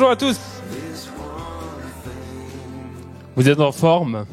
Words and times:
Bonjour 0.00 0.12
à 0.12 0.16
tous. 0.16 0.40
Vous 3.36 3.46
êtes 3.50 3.60
en 3.60 3.70
forme? 3.70 4.24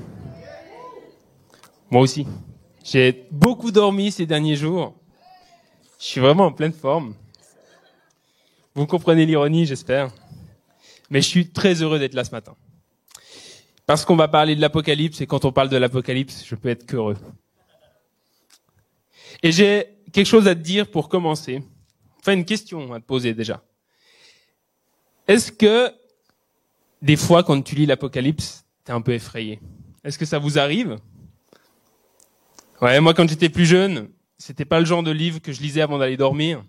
Moi 1.89 2.01
aussi. 2.03 2.25
J'ai 2.85 3.27
beaucoup 3.31 3.69
dormi 3.69 4.13
ces 4.13 4.25
derniers 4.25 4.55
jours. 4.55 4.95
Je 5.99 6.05
suis 6.05 6.21
vraiment 6.21 6.45
en 6.45 6.53
pleine 6.53 6.71
forme. 6.71 7.15
Vous 8.75 8.87
comprenez 8.87 9.25
l'ironie, 9.25 9.65
j'espère. 9.65 10.09
Mais 11.09 11.21
je 11.21 11.27
suis 11.27 11.49
très 11.49 11.81
heureux 11.81 11.99
d'être 11.99 12.13
là 12.13 12.23
ce 12.23 12.31
matin. 12.31 12.55
Parce 13.85 14.05
qu'on 14.05 14.15
va 14.15 14.29
parler 14.29 14.55
de 14.55 14.61
l'Apocalypse, 14.61 15.19
et 15.19 15.27
quand 15.27 15.43
on 15.43 15.51
parle 15.51 15.67
de 15.67 15.75
l'Apocalypse, 15.75 16.45
je 16.45 16.55
peux 16.55 16.69
être 16.69 16.85
qu'heureux. 16.85 17.17
Et 19.43 19.51
j'ai 19.51 19.97
quelque 20.13 20.27
chose 20.27 20.47
à 20.47 20.55
te 20.55 20.61
dire 20.61 20.89
pour 20.89 21.09
commencer. 21.09 21.61
Enfin, 22.21 22.35
une 22.35 22.45
question 22.45 22.93
à 22.93 23.01
te 23.01 23.05
poser 23.05 23.33
déjà. 23.33 23.61
Est-ce 25.27 25.51
que, 25.51 25.91
des 27.01 27.17
fois, 27.17 27.43
quand 27.43 27.61
tu 27.61 27.75
lis 27.75 27.85
l'Apocalypse, 27.85 28.65
t'es 28.85 28.93
un 28.93 29.01
peu 29.01 29.13
effrayé? 29.13 29.59
Est-ce 30.03 30.17
que 30.17 30.25
ça 30.25 30.39
vous 30.39 30.57
arrive? 30.57 30.97
Ouais, 32.81 32.99
moi, 33.01 33.13
quand 33.13 33.27
j'étais 33.27 33.49
plus 33.49 33.65
jeune, 33.65 34.09
c'était 34.37 34.65
pas 34.65 34.79
le 34.79 34.85
genre 34.85 35.03
de 35.03 35.11
livre 35.11 35.39
que 35.39 35.51
je 35.51 35.61
lisais 35.61 35.81
avant 35.81 35.97
d'aller 35.97 36.15
dormir. 36.15 36.63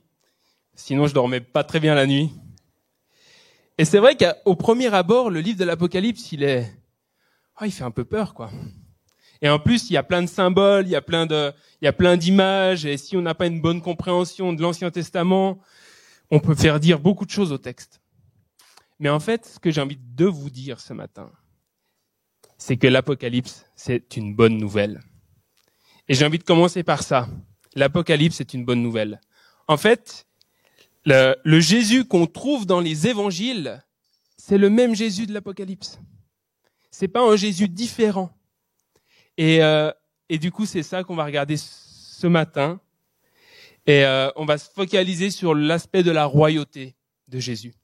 Sinon, 0.75 1.07
je 1.07 1.15
dormais 1.15 1.41
pas 1.41 1.62
très 1.62 1.81
bien 1.81 1.95
la 1.95 2.07
nuit. 2.07 2.33
Et 3.79 3.84
c'est 3.84 3.98
vrai 3.98 4.17
qu'au 4.17 4.57
premier 4.57 4.93
abord, 4.93 5.31
le 5.31 5.41
livre 5.41 5.59
de 5.59 5.65
l'Apocalypse, 5.65 6.33
il 6.33 6.43
est, 6.43 6.69
oh, 7.61 7.65
il 7.65 7.70
fait 7.70 7.84
un 7.84 7.93
peu 7.93 8.05
peur, 8.05 8.34
quoi. 8.34 8.51
Et 9.41 9.48
en 9.48 9.61
plus, 9.61 9.89
il 9.89 9.93
y 9.93 9.97
a 9.97 10.03
plein 10.03 10.23
de 10.23 10.27
symboles, 10.27 10.87
il 10.87 10.91
y 10.91 10.97
a 10.97 11.01
plein 11.03 11.27
de, 11.27 11.53
il 11.81 11.84
y 11.84 11.89
a 11.89 11.93
plein 11.93 12.17
d'images. 12.17 12.84
Et 12.84 12.97
si 12.97 13.17
on 13.17 13.23
n'a 13.23 13.34
pas 13.34 13.47
une 13.47 13.61
bonne 13.61 13.81
compréhension 13.81 14.53
de 14.53 14.61
l'Ancien 14.61 14.91
Testament, 14.91 15.61
on 16.31 16.41
peut 16.41 16.56
faire 16.56 16.81
dire 16.81 16.98
beaucoup 16.98 17.25
de 17.25 17.31
choses 17.31 17.53
au 17.53 17.59
texte. 17.59 18.00
Mais 18.98 19.08
en 19.08 19.20
fait, 19.20 19.46
ce 19.46 19.58
que 19.58 19.70
j'ai 19.70 19.80
envie 19.80 19.98
de 19.98 20.24
vous 20.24 20.50
dire 20.50 20.80
ce 20.80 20.92
matin, 20.92 21.30
c'est 22.56 22.77
que 22.77 22.86
l'Apocalypse, 22.86 23.66
c'est 23.77 24.16
une 24.16 24.34
bonne 24.34 24.58
nouvelle. 24.58 25.00
Et 26.08 26.14
j'ai 26.14 26.27
envie 26.27 26.38
de 26.38 26.44
commencer 26.44 26.82
par 26.82 27.02
ça. 27.02 27.28
L'Apocalypse 27.74 28.41
est 28.41 28.54
une 28.54 28.64
bonne 28.64 28.82
nouvelle. 28.82 29.20
En 29.69 29.76
fait, 29.76 30.26
le, 31.04 31.60
Jésus 31.60 32.04
qu'on 32.04 32.26
trouve 32.26 32.66
dans 32.66 32.80
les 32.80 33.06
évangiles, 33.06 33.84
c'est 34.36 34.58
le 34.58 34.70
même 34.70 34.94
Jésus 34.94 35.26
de 35.26 35.32
l'Apocalypse. 35.32 36.00
C'est 36.91 37.08
pas 37.08 37.22
un 37.22 37.36
Jésus 37.36 37.69
différent. 37.69 38.30
Et, 39.36 39.62
euh, 39.62 39.92
et 40.28 40.38
du 40.38 40.50
coup, 40.50 40.66
c'est 40.66 40.82
ça 40.82 41.04
qu'on 41.04 41.14
va 41.14 41.24
regarder 41.24 41.56
ce 41.56 42.26
matin. 42.26 42.80
Et 43.86 44.04
euh, 44.04 44.30
on 44.36 44.44
va 44.44 44.58
se 44.58 44.69
focaliser 44.70 45.30
sur 45.30 45.54
l'aspect 45.54 46.02
de 46.02 46.10
la 46.10 46.24
royauté 46.24 46.96
de 47.28 47.38
Jésus. 47.38 47.74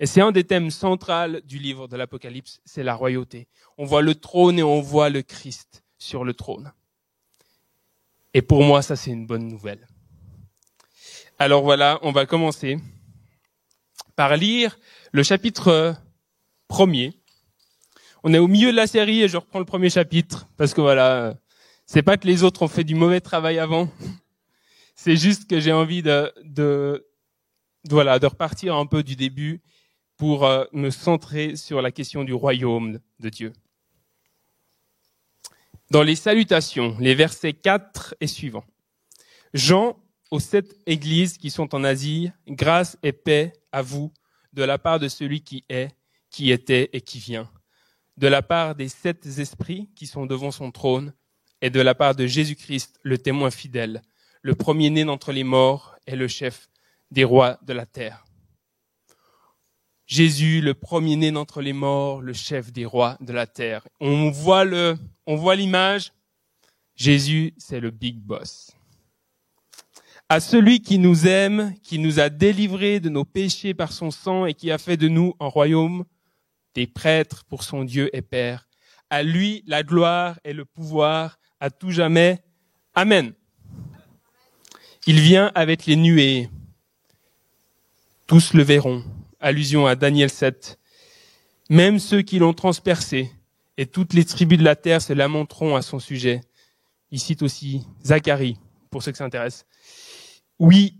Et 0.00 0.06
c'est 0.06 0.20
un 0.20 0.32
des 0.32 0.44
thèmes 0.44 0.70
centraux 0.70 1.40
du 1.44 1.58
livre 1.58 1.88
de 1.88 1.96
l'Apocalypse, 1.96 2.60
c'est 2.64 2.82
la 2.82 2.94
royauté. 2.94 3.48
On 3.78 3.84
voit 3.84 4.02
le 4.02 4.14
trône 4.14 4.58
et 4.58 4.62
on 4.62 4.80
voit 4.80 5.10
le 5.10 5.22
Christ 5.22 5.84
sur 5.98 6.24
le 6.24 6.34
trône. 6.34 6.72
Et 8.32 8.42
pour 8.42 8.62
moi, 8.64 8.82
ça 8.82 8.96
c'est 8.96 9.10
une 9.10 9.26
bonne 9.26 9.46
nouvelle. 9.46 9.86
Alors 11.38 11.62
voilà, 11.62 11.98
on 12.02 12.12
va 12.12 12.26
commencer 12.26 12.78
par 14.16 14.36
lire 14.36 14.78
le 15.12 15.22
chapitre 15.22 15.96
premier. 16.68 17.12
On 18.22 18.32
est 18.32 18.38
au 18.38 18.48
milieu 18.48 18.70
de 18.70 18.76
la 18.76 18.86
série 18.86 19.22
et 19.22 19.28
je 19.28 19.36
reprends 19.36 19.58
le 19.58 19.64
premier 19.64 19.90
chapitre 19.90 20.48
parce 20.56 20.74
que 20.74 20.80
voilà, 20.80 21.34
c'est 21.86 22.02
pas 22.02 22.16
que 22.16 22.26
les 22.26 22.42
autres 22.42 22.62
ont 22.62 22.68
fait 22.68 22.84
du 22.84 22.94
mauvais 22.94 23.20
travail 23.20 23.58
avant. 23.58 23.88
C'est 24.94 25.16
juste 25.16 25.48
que 25.48 25.60
j'ai 25.60 25.72
envie 25.72 26.02
de, 26.02 26.32
de, 26.44 27.06
voilà, 27.90 28.18
de 28.18 28.26
repartir 28.26 28.76
un 28.76 28.86
peu 28.86 29.02
du 29.02 29.16
début 29.16 29.60
pour 30.16 30.44
euh, 30.44 30.64
me 30.72 30.90
centrer 30.90 31.56
sur 31.56 31.82
la 31.82 31.90
question 31.90 32.24
du 32.24 32.32
royaume 32.32 33.00
de 33.20 33.28
Dieu. 33.28 33.52
Dans 35.90 36.02
les 36.02 36.16
salutations, 36.16 36.96
les 36.98 37.14
versets 37.14 37.52
4 37.52 38.14
et 38.20 38.26
suivants. 38.26 38.64
Jean 39.52 39.96
aux 40.30 40.40
sept 40.40 40.76
églises 40.86 41.38
qui 41.38 41.50
sont 41.50 41.74
en 41.74 41.84
Asie, 41.84 42.32
grâce 42.48 42.98
et 43.02 43.12
paix 43.12 43.52
à 43.70 43.82
vous 43.82 44.12
de 44.52 44.64
la 44.64 44.78
part 44.78 44.98
de 44.98 45.08
celui 45.08 45.42
qui 45.42 45.64
est, 45.68 45.90
qui 46.30 46.50
était 46.50 46.90
et 46.92 47.00
qui 47.00 47.18
vient, 47.20 47.48
de 48.16 48.26
la 48.26 48.42
part 48.42 48.74
des 48.74 48.88
sept 48.88 49.26
esprits 49.26 49.88
qui 49.94 50.06
sont 50.06 50.26
devant 50.26 50.50
son 50.50 50.72
trône, 50.72 51.14
et 51.60 51.70
de 51.70 51.80
la 51.80 51.94
part 51.94 52.14
de 52.14 52.26
Jésus-Christ, 52.26 52.98
le 53.02 53.16
témoin 53.16 53.50
fidèle, 53.50 54.02
le 54.42 54.54
premier-né 54.54 55.04
d'entre 55.04 55.32
les 55.32 55.44
morts 55.44 55.94
et 56.06 56.16
le 56.16 56.28
chef 56.28 56.68
des 57.10 57.24
rois 57.24 57.58
de 57.62 57.72
la 57.72 57.86
terre. 57.86 58.24
Jésus, 60.06 60.60
le 60.60 60.74
premier-né 60.74 61.30
d'entre 61.32 61.62
les 61.62 61.72
morts, 61.72 62.20
le 62.20 62.34
chef 62.34 62.72
des 62.72 62.84
rois 62.84 63.16
de 63.20 63.32
la 63.32 63.46
terre. 63.46 63.86
On 64.00 64.30
voit 64.30 64.64
le, 64.64 64.98
on 65.26 65.36
voit 65.36 65.56
l'image. 65.56 66.12
Jésus, 66.94 67.54
c'est 67.56 67.80
le 67.80 67.90
big 67.90 68.18
boss. 68.18 68.72
À 70.28 70.40
celui 70.40 70.80
qui 70.80 70.98
nous 70.98 71.26
aime, 71.26 71.74
qui 71.82 71.98
nous 71.98 72.20
a 72.20 72.28
délivrés 72.28 73.00
de 73.00 73.08
nos 73.08 73.24
péchés 73.24 73.74
par 73.74 73.92
son 73.92 74.10
sang 74.10 74.46
et 74.46 74.54
qui 74.54 74.70
a 74.70 74.78
fait 74.78 74.96
de 74.96 75.08
nous 75.08 75.34
un 75.40 75.46
royaume 75.46 76.04
des 76.74 76.86
prêtres 76.86 77.44
pour 77.44 77.62
son 77.62 77.84
Dieu 77.84 78.14
et 78.14 78.22
Père. 78.22 78.68
À 79.10 79.22
lui 79.22 79.62
la 79.66 79.82
gloire 79.82 80.38
et 80.44 80.52
le 80.52 80.64
pouvoir 80.64 81.38
à 81.60 81.70
tout 81.70 81.90
jamais. 81.90 82.42
Amen. 82.94 83.32
Il 85.06 85.20
vient 85.20 85.50
avec 85.54 85.86
les 85.86 85.96
nuées. 85.96 86.48
Tous 88.26 88.54
le 88.54 88.62
verront 88.62 89.04
allusion 89.44 89.86
à 89.86 89.94
Daniel 89.94 90.30
7. 90.30 90.78
Même 91.70 91.98
ceux 91.98 92.22
qui 92.22 92.38
l'ont 92.38 92.54
transpercé 92.54 93.30
et 93.76 93.86
toutes 93.86 94.14
les 94.14 94.24
tribus 94.24 94.58
de 94.58 94.64
la 94.64 94.76
terre 94.76 95.02
se 95.02 95.12
lamenteront 95.12 95.76
à 95.76 95.82
son 95.82 95.98
sujet. 95.98 96.40
Il 97.10 97.20
cite 97.20 97.42
aussi 97.42 97.86
Zacharie, 98.04 98.58
pour 98.90 99.02
ceux 99.02 99.12
que 99.12 99.18
ça 99.18 99.24
intéresse. 99.24 99.66
Oui, 100.58 100.96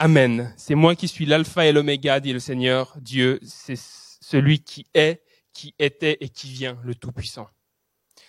Amen. 0.00 0.54
C'est 0.56 0.76
moi 0.76 0.94
qui 0.94 1.08
suis 1.08 1.26
l'alpha 1.26 1.66
et 1.66 1.72
l'oméga, 1.72 2.20
dit 2.20 2.32
le 2.32 2.38
Seigneur. 2.38 2.96
Dieu, 3.00 3.40
c'est 3.42 3.74
celui 3.76 4.60
qui 4.60 4.86
est, 4.94 5.22
qui 5.52 5.74
était 5.80 6.18
et 6.20 6.28
qui 6.28 6.48
vient, 6.48 6.78
le 6.84 6.94
Tout-Puissant. 6.94 7.48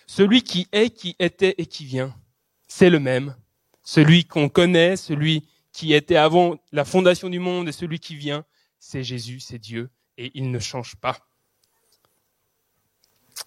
Celui 0.08 0.42
qui 0.42 0.66
est, 0.72 0.90
qui 0.90 1.14
était 1.20 1.54
et 1.58 1.66
qui 1.66 1.84
vient, 1.84 2.12
c'est 2.66 2.90
le 2.90 2.98
même. 2.98 3.36
Celui 3.84 4.24
qu'on 4.24 4.48
connaît, 4.48 4.96
celui 4.96 5.46
qui 5.72 5.92
était 5.92 6.16
avant 6.16 6.56
la 6.72 6.84
fondation 6.84 7.28
du 7.30 7.38
monde 7.38 7.68
et 7.68 7.72
celui 7.72 8.00
qui 8.00 8.16
vient, 8.16 8.44
c'est 8.80 9.04
Jésus, 9.04 9.38
c'est 9.38 9.58
Dieu, 9.58 9.90
et 10.18 10.32
il 10.34 10.50
ne 10.50 10.58
change 10.58 10.96
pas. 10.96 11.18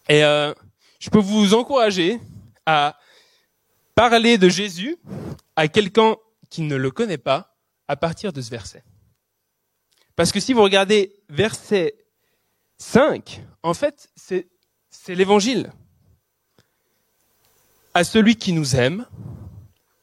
Et 0.07 0.23
euh, 0.23 0.53
je 0.99 1.09
peux 1.09 1.19
vous 1.19 1.53
encourager 1.53 2.19
à 2.66 2.97
parler 3.95 4.38
de 4.38 4.47
Jésus 4.47 4.97
à 5.55 5.67
quelqu'un 5.67 6.16
qui 6.49 6.61
ne 6.61 6.75
le 6.75 6.91
connaît 6.91 7.17
pas 7.17 7.57
à 7.88 7.95
partir 7.95 8.31
de 8.31 8.41
ce 8.41 8.49
verset. 8.49 8.83
Parce 10.16 10.31
que 10.31 10.39
si 10.39 10.53
vous 10.53 10.61
regardez 10.61 11.13
verset 11.29 11.95
5, 12.77 13.41
en 13.63 13.73
fait, 13.73 14.09
c'est, 14.15 14.47
l'évangile. 15.07 15.73
À 17.94 18.03
celui 18.03 18.35
qui 18.35 18.53
nous 18.53 18.75
aime, 18.75 19.07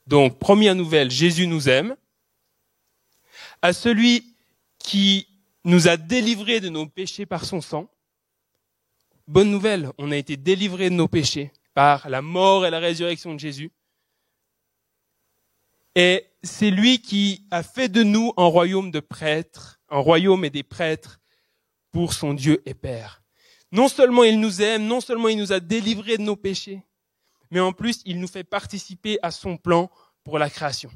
donc 0.07 0.39
première 0.39 0.75
nouvelle, 0.75 1.11
Jésus 1.11 1.47
nous 1.47 1.69
aime, 1.69 1.97
à 3.63 3.73
celui 3.73 4.30
qui 4.91 5.29
nous 5.63 5.87
a 5.87 5.97
délivrés 5.97 6.59
de 6.59 6.69
nos 6.69 6.85
péchés 6.85 7.25
par 7.25 7.45
son 7.45 7.61
sang. 7.61 7.89
Bonne 9.29 9.49
nouvelle, 9.49 9.93
on 9.99 10.11
a 10.11 10.17
été 10.17 10.37
délivrés 10.37 10.91
de 10.91 10.97
nos 10.97 11.07
péchés 11.07 11.53
par 11.75 12.09
la 12.09 12.23
mort 12.23 12.67
et 12.67 12.71
la 12.71 12.81
résurrection 12.81 13.33
de 13.33 13.39
Jésus. 13.39 13.71
Et 15.95 16.27
c'est 16.43 16.73
lui 16.73 17.01
qui 17.01 17.47
a 17.53 17.63
fait 17.63 17.89
de 17.89 18.03
nous 18.03 18.33
un 18.37 18.47
royaume 18.47 18.91
de 18.91 18.99
prêtres, 18.99 19.81
un 19.91 20.01
royaume 20.01 20.45
et 20.45 20.51
des 20.51 20.65
prêtres 20.65 21.21
pour 21.93 22.13
son 22.13 22.35
Dieu 22.35 22.61
et 22.67 22.75
Père. 22.75 23.23
Non 23.71 23.87
seulement 23.87 24.25
il 24.25 24.41
nous 24.41 24.61
aime, 24.61 24.89
non 24.89 25.01
seulement 25.01 25.29
il 25.29 25.39
nous 25.39 25.53
a 25.53 25.61
délivrés 25.61 26.19
de 26.19 26.23
nos 26.23 26.35
péchés, 26.35 26.83
mais 27.53 27.61
en 27.61 27.73
plus 27.73 28.03
il 28.07 28.19
nous 28.19 28.27
fait 28.27 28.43
participer 28.43 29.21
à 29.23 29.31
son 29.31 29.57
plan 29.57 29.89
pour 30.25 30.41
la 30.41 30.51
création. 30.51 30.91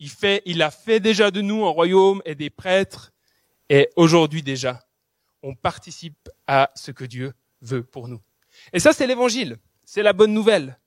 Il 0.00 0.10
fait, 0.10 0.42
il 0.46 0.62
a 0.62 0.70
fait 0.70 1.00
déjà 1.00 1.30
de 1.30 1.40
nous 1.40 1.64
un 1.66 1.70
royaume 1.70 2.22
et 2.24 2.34
des 2.34 2.50
prêtres, 2.50 3.12
et 3.68 3.90
aujourd'hui 3.96 4.42
déjà, 4.42 4.86
on 5.42 5.54
participe 5.54 6.28
à 6.46 6.70
ce 6.74 6.90
que 6.90 7.04
Dieu 7.04 7.32
veut 7.60 7.82
pour 7.82 8.08
nous. 8.08 8.20
Et 8.72 8.80
ça, 8.80 8.92
c'est 8.92 9.06
l'évangile, 9.06 9.56
c'est 9.84 10.02
la 10.02 10.12
bonne 10.12 10.32
nouvelle. 10.32 10.78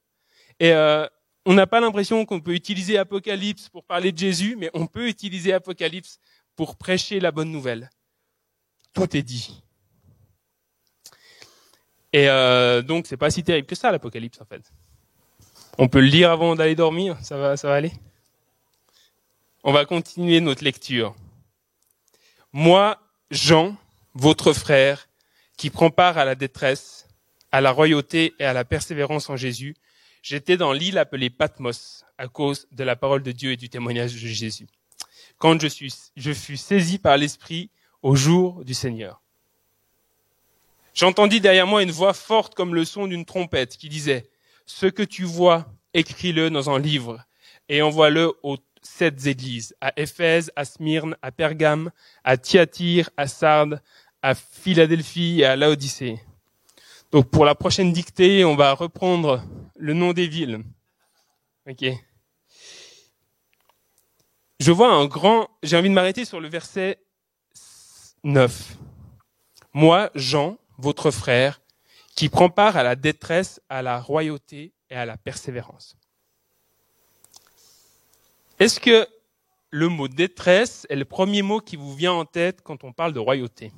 Et 0.59 0.71
euh, 0.71 1.07
on 1.45 1.53
n'a 1.53 1.67
pas 1.67 1.79
l'impression 1.79 2.25
qu'on 2.25 2.39
peut 2.39 2.53
utiliser 2.53 2.97
Apocalypse 2.97 3.69
pour 3.69 3.83
parler 3.83 4.11
de 4.11 4.17
Jésus, 4.17 4.55
mais 4.57 4.69
on 4.73 4.87
peut 4.87 5.07
utiliser 5.07 5.53
Apocalypse 5.53 6.19
pour 6.55 6.75
prêcher 6.75 7.19
la 7.19 7.31
bonne 7.31 7.51
nouvelle. 7.51 7.89
Tout 8.93 9.15
est 9.15 9.23
dit. 9.23 9.63
Et 12.13 12.29
euh, 12.29 12.81
donc, 12.81 13.07
c'est 13.07 13.17
pas 13.17 13.31
si 13.31 13.43
terrible 13.43 13.67
que 13.67 13.75
ça, 13.75 13.91
l'Apocalypse, 13.91 14.39
en 14.41 14.45
fait. 14.45 14.71
On 15.77 15.87
peut 15.87 16.01
le 16.01 16.07
lire 16.07 16.29
avant 16.29 16.55
d'aller 16.55 16.75
dormir, 16.75 17.17
ça 17.23 17.37
va, 17.37 17.57
ça 17.57 17.69
va 17.69 17.75
aller? 17.75 17.93
On 19.63 19.71
va 19.71 19.85
continuer 19.85 20.41
notre 20.41 20.63
lecture. 20.63 21.15
Moi, 22.51 22.99
Jean, 23.29 23.77
votre 24.15 24.53
frère, 24.53 25.07
qui 25.55 25.69
prend 25.69 25.91
part 25.91 26.17
à 26.17 26.25
la 26.25 26.33
détresse, 26.33 27.07
à 27.51 27.61
la 27.61 27.69
royauté 27.69 28.33
et 28.39 28.45
à 28.45 28.53
la 28.53 28.65
persévérance 28.65 29.29
en 29.29 29.37
Jésus. 29.37 29.75
J'étais 30.23 30.57
dans 30.57 30.73
l'île 30.73 30.97
appelée 30.97 31.29
Patmos 31.29 32.05
à 32.17 32.27
cause 32.27 32.67
de 32.71 32.83
la 32.83 32.95
parole 32.95 33.21
de 33.21 33.31
Dieu 33.31 33.51
et 33.51 33.57
du 33.57 33.69
témoignage 33.69 34.13
de 34.13 34.17
Jésus. 34.17 34.65
Quand 35.37 35.61
je, 35.61 35.67
suis, 35.67 35.93
je 36.17 36.33
fus 36.33 36.57
saisi 36.57 36.97
par 36.97 37.17
l'Esprit 37.17 37.69
au 38.01 38.15
jour 38.15 38.65
du 38.65 38.73
Seigneur. 38.73 39.21
J'entendis 40.95 41.39
derrière 41.39 41.67
moi 41.67 41.83
une 41.83 41.91
voix 41.91 42.13
forte 42.13 42.55
comme 42.55 42.73
le 42.73 42.83
son 42.83 43.05
d'une 43.05 43.25
trompette 43.25 43.77
qui 43.77 43.89
disait, 43.89 44.27
Ce 44.65 44.87
que 44.87 45.03
tu 45.03 45.23
vois, 45.23 45.67
écris-le 45.93 46.49
dans 46.49 46.71
un 46.71 46.79
livre 46.79 47.23
et 47.69 47.83
envoie-le 47.83 48.33
aux 48.41 48.57
sept 48.81 49.25
églises, 49.25 49.75
à 49.81 49.93
Éphèse, 49.97 50.51
à 50.55 50.65
Smyrne, 50.65 51.15
à 51.21 51.31
Pergame, 51.31 51.91
à 52.23 52.37
Thyatire, 52.37 53.09
à 53.17 53.27
Sardes, 53.27 53.81
à 54.21 54.35
Philadelphie 54.35 55.41
et 55.41 55.45
à 55.45 55.55
Laodicée. 55.55 56.19
Donc 57.11 57.29
pour 57.29 57.45
la 57.45 57.55
prochaine 57.55 57.91
dictée, 57.91 58.45
on 58.45 58.55
va 58.55 58.73
reprendre 58.73 59.43
le 59.75 59.93
nom 59.93 60.13
des 60.13 60.27
villes. 60.27 60.63
Ok. 61.69 61.85
Je 64.59 64.71
vois 64.71 64.93
un 64.93 65.05
grand. 65.05 65.49
J'ai 65.63 65.77
envie 65.77 65.89
de 65.89 65.93
m'arrêter 65.93 66.23
sur 66.23 66.39
le 66.39 66.47
verset 66.47 66.99
9. 68.23 68.77
Moi, 69.73 70.11
Jean, 70.15 70.57
votre 70.77 71.11
frère, 71.11 71.61
qui 72.15 72.29
prend 72.29 72.49
part 72.49 72.77
à 72.77 72.83
la 72.83 72.95
détresse, 72.95 73.61
à 73.69 73.81
la 73.81 73.99
royauté 73.99 74.73
et 74.89 74.95
à 74.95 75.05
la 75.05 75.17
persévérance. 75.17 75.97
Est-ce 78.61 78.79
que 78.79 79.07
le 79.71 79.87
mot 79.87 80.07
détresse 80.07 80.85
est 80.87 80.95
le 80.95 81.03
premier 81.03 81.41
mot 81.41 81.61
qui 81.61 81.77
vous 81.77 81.95
vient 81.95 82.13
en 82.13 82.25
tête 82.25 82.61
quand 82.61 82.83
on 82.83 82.93
parle 82.93 83.11
de 83.11 83.17
royauté? 83.17 83.73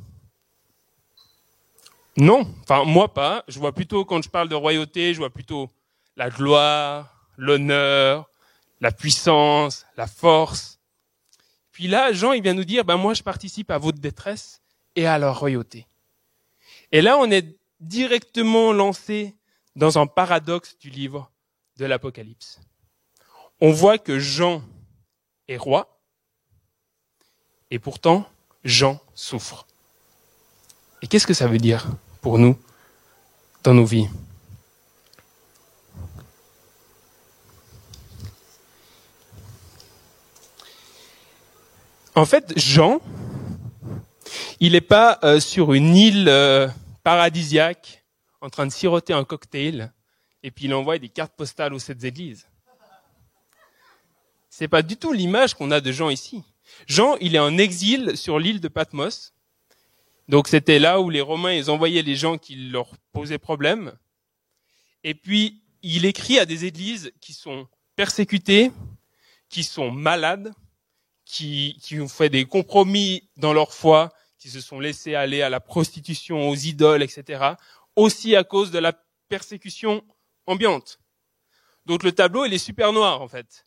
Non, 2.18 2.46
enfin 2.64 2.84
moi 2.84 3.14
pas. 3.14 3.46
Je 3.48 3.60
vois 3.60 3.72
plutôt 3.72 4.04
quand 4.04 4.22
je 4.22 4.30
parle 4.30 4.50
de 4.50 4.56
royauté, 4.56 5.14
je 5.14 5.20
vois 5.20 5.30
plutôt 5.30 5.70
la 6.18 6.30
gloire, 6.30 7.30
l'honneur, 7.38 8.30
la 8.82 8.92
puissance, 8.92 9.86
la 9.96 10.06
force. 10.06 10.82
Puis 11.72 11.88
là, 11.88 12.12
Jean, 12.12 12.34
il 12.34 12.44
vient 12.44 12.54
nous 12.54 12.66
dire, 12.66 12.84
ben 12.84 12.98
moi 12.98 13.14
je 13.14 13.24
participe 13.24 13.72
à 13.72 13.78
votre 13.78 14.00
détresse 14.00 14.62
et 14.98 15.08
à 15.08 15.18
leur 15.18 15.40
royauté. 15.40 15.88
Et 16.92 17.02
là, 17.02 17.18
on 17.18 17.32
est 17.32 17.58
directement 17.80 18.74
lancé 18.74 19.34
dans 19.78 19.98
un 19.98 20.08
paradoxe 20.08 20.78
du 20.78 20.90
livre 20.90 21.32
de 21.78 21.86
l'Apocalypse. 21.86 22.60
On 23.62 23.72
voit 23.72 23.98
que 23.98 24.20
Jean 24.20 24.62
est 25.48 25.58
roi, 25.58 26.00
et 27.72 27.80
pourtant 27.80 28.28
Jean 28.64 29.00
souffre. 29.16 29.66
Et 31.02 31.08
qu'est-ce 31.08 31.28
que 31.28 31.34
ça 31.34 31.48
veut 31.48 31.58
dire 31.58 31.88
pour 32.22 32.38
nous 32.40 32.58
dans 33.64 33.74
nos 33.74 33.86
vies? 33.86 34.08
En 42.16 42.26
fait, 42.26 42.54
Jean, 42.56 43.02
il 44.60 44.74
n'est 44.74 44.82
pas 44.82 45.20
euh, 45.24 45.40
sur 45.40 45.74
une 45.74 45.96
île 45.96 46.30
euh, 46.30 46.68
paradisiaque 47.04 48.06
en 48.40 48.50
train 48.50 48.68
de 48.68 48.72
siroter 48.72 49.14
un 49.14 49.24
cocktail 49.24 49.92
et 50.44 50.52
puis 50.52 50.66
il 50.66 50.74
envoie 50.74 51.00
des 51.00 51.10
cartes 51.10 51.34
postales 51.36 51.74
aux 51.74 51.80
sept 51.80 52.04
églises. 52.04 52.48
C'est 54.56 54.68
pas 54.68 54.84
du 54.84 54.98
tout 54.98 55.14
l'image 55.14 55.56
qu'on 55.56 55.72
a 55.72 55.82
de 55.82 55.92
Jean 55.92 56.12
ici. 56.12 56.44
Jean, 56.86 57.18
il 57.20 57.34
est 57.34 57.40
en 57.40 57.58
exil 57.58 58.16
sur 58.16 58.38
l'île 58.38 58.62
de 58.62 58.68
Patmos. 58.68 59.34
Donc 60.28 60.48
c'était 60.48 60.78
là 60.78 61.02
où 61.02 61.10
les 61.10 61.22
Romains 61.22 61.54
ils 61.54 61.72
envoyaient 61.72 62.04
les 62.04 62.16
gens 62.16 62.38
qui 62.38 62.56
leur 62.70 62.96
posaient 63.14 63.40
problème. 63.40 63.98
Et 65.04 65.16
puis 65.16 65.64
il 65.82 66.06
écrit 66.06 66.38
à 66.38 66.46
des 66.46 66.66
églises 66.66 67.12
qui 67.20 67.34
sont 67.34 67.68
persécutées, 67.96 68.72
qui 69.50 69.64
sont 69.64 69.90
malades, 69.90 70.54
qui, 71.26 71.80
qui 71.82 72.00
ont 72.00 72.08
fait 72.08 72.30
des 72.30 72.46
compromis 72.46 73.28
dans 73.38 73.54
leur 73.54 73.74
foi, 73.74 74.14
qui 74.38 74.52
se 74.52 74.62
sont 74.62 74.80
laissés 74.80 75.16
aller 75.16 75.42
à 75.42 75.50
la 75.50 75.62
prostitution, 75.62 76.48
aux 76.48 76.56
idoles, 76.56 77.02
etc. 77.02 77.56
Aussi 77.96 78.36
à 78.36 78.44
cause 78.44 78.70
de 78.70 78.78
la 78.78 78.94
persécution 79.30 80.04
ambiante. 80.46 81.00
Donc 81.88 82.04
le 82.04 82.12
tableau, 82.12 82.46
il 82.46 82.54
est 82.54 82.60
super 82.60 82.94
noir 82.94 83.20
en 83.20 83.28
fait. 83.28 83.66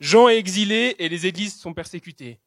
Jean 0.00 0.28
est 0.28 0.38
exilé 0.38 0.96
et 0.98 1.08
les 1.08 1.26
églises 1.26 1.58
sont 1.58 1.74
persécutées. 1.74 2.40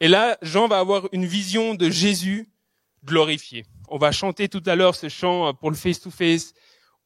Et 0.00 0.08
là, 0.08 0.38
Jean 0.42 0.68
va 0.68 0.78
avoir 0.78 1.08
une 1.12 1.26
vision 1.26 1.74
de 1.74 1.90
Jésus 1.90 2.48
glorifié. 3.04 3.66
On 3.88 3.98
va 3.98 4.12
chanter 4.12 4.48
tout 4.48 4.62
à 4.66 4.76
l'heure 4.76 4.94
ce 4.94 5.08
chant 5.08 5.52
pour 5.54 5.70
le 5.70 5.76
face-to-face, 5.76 6.54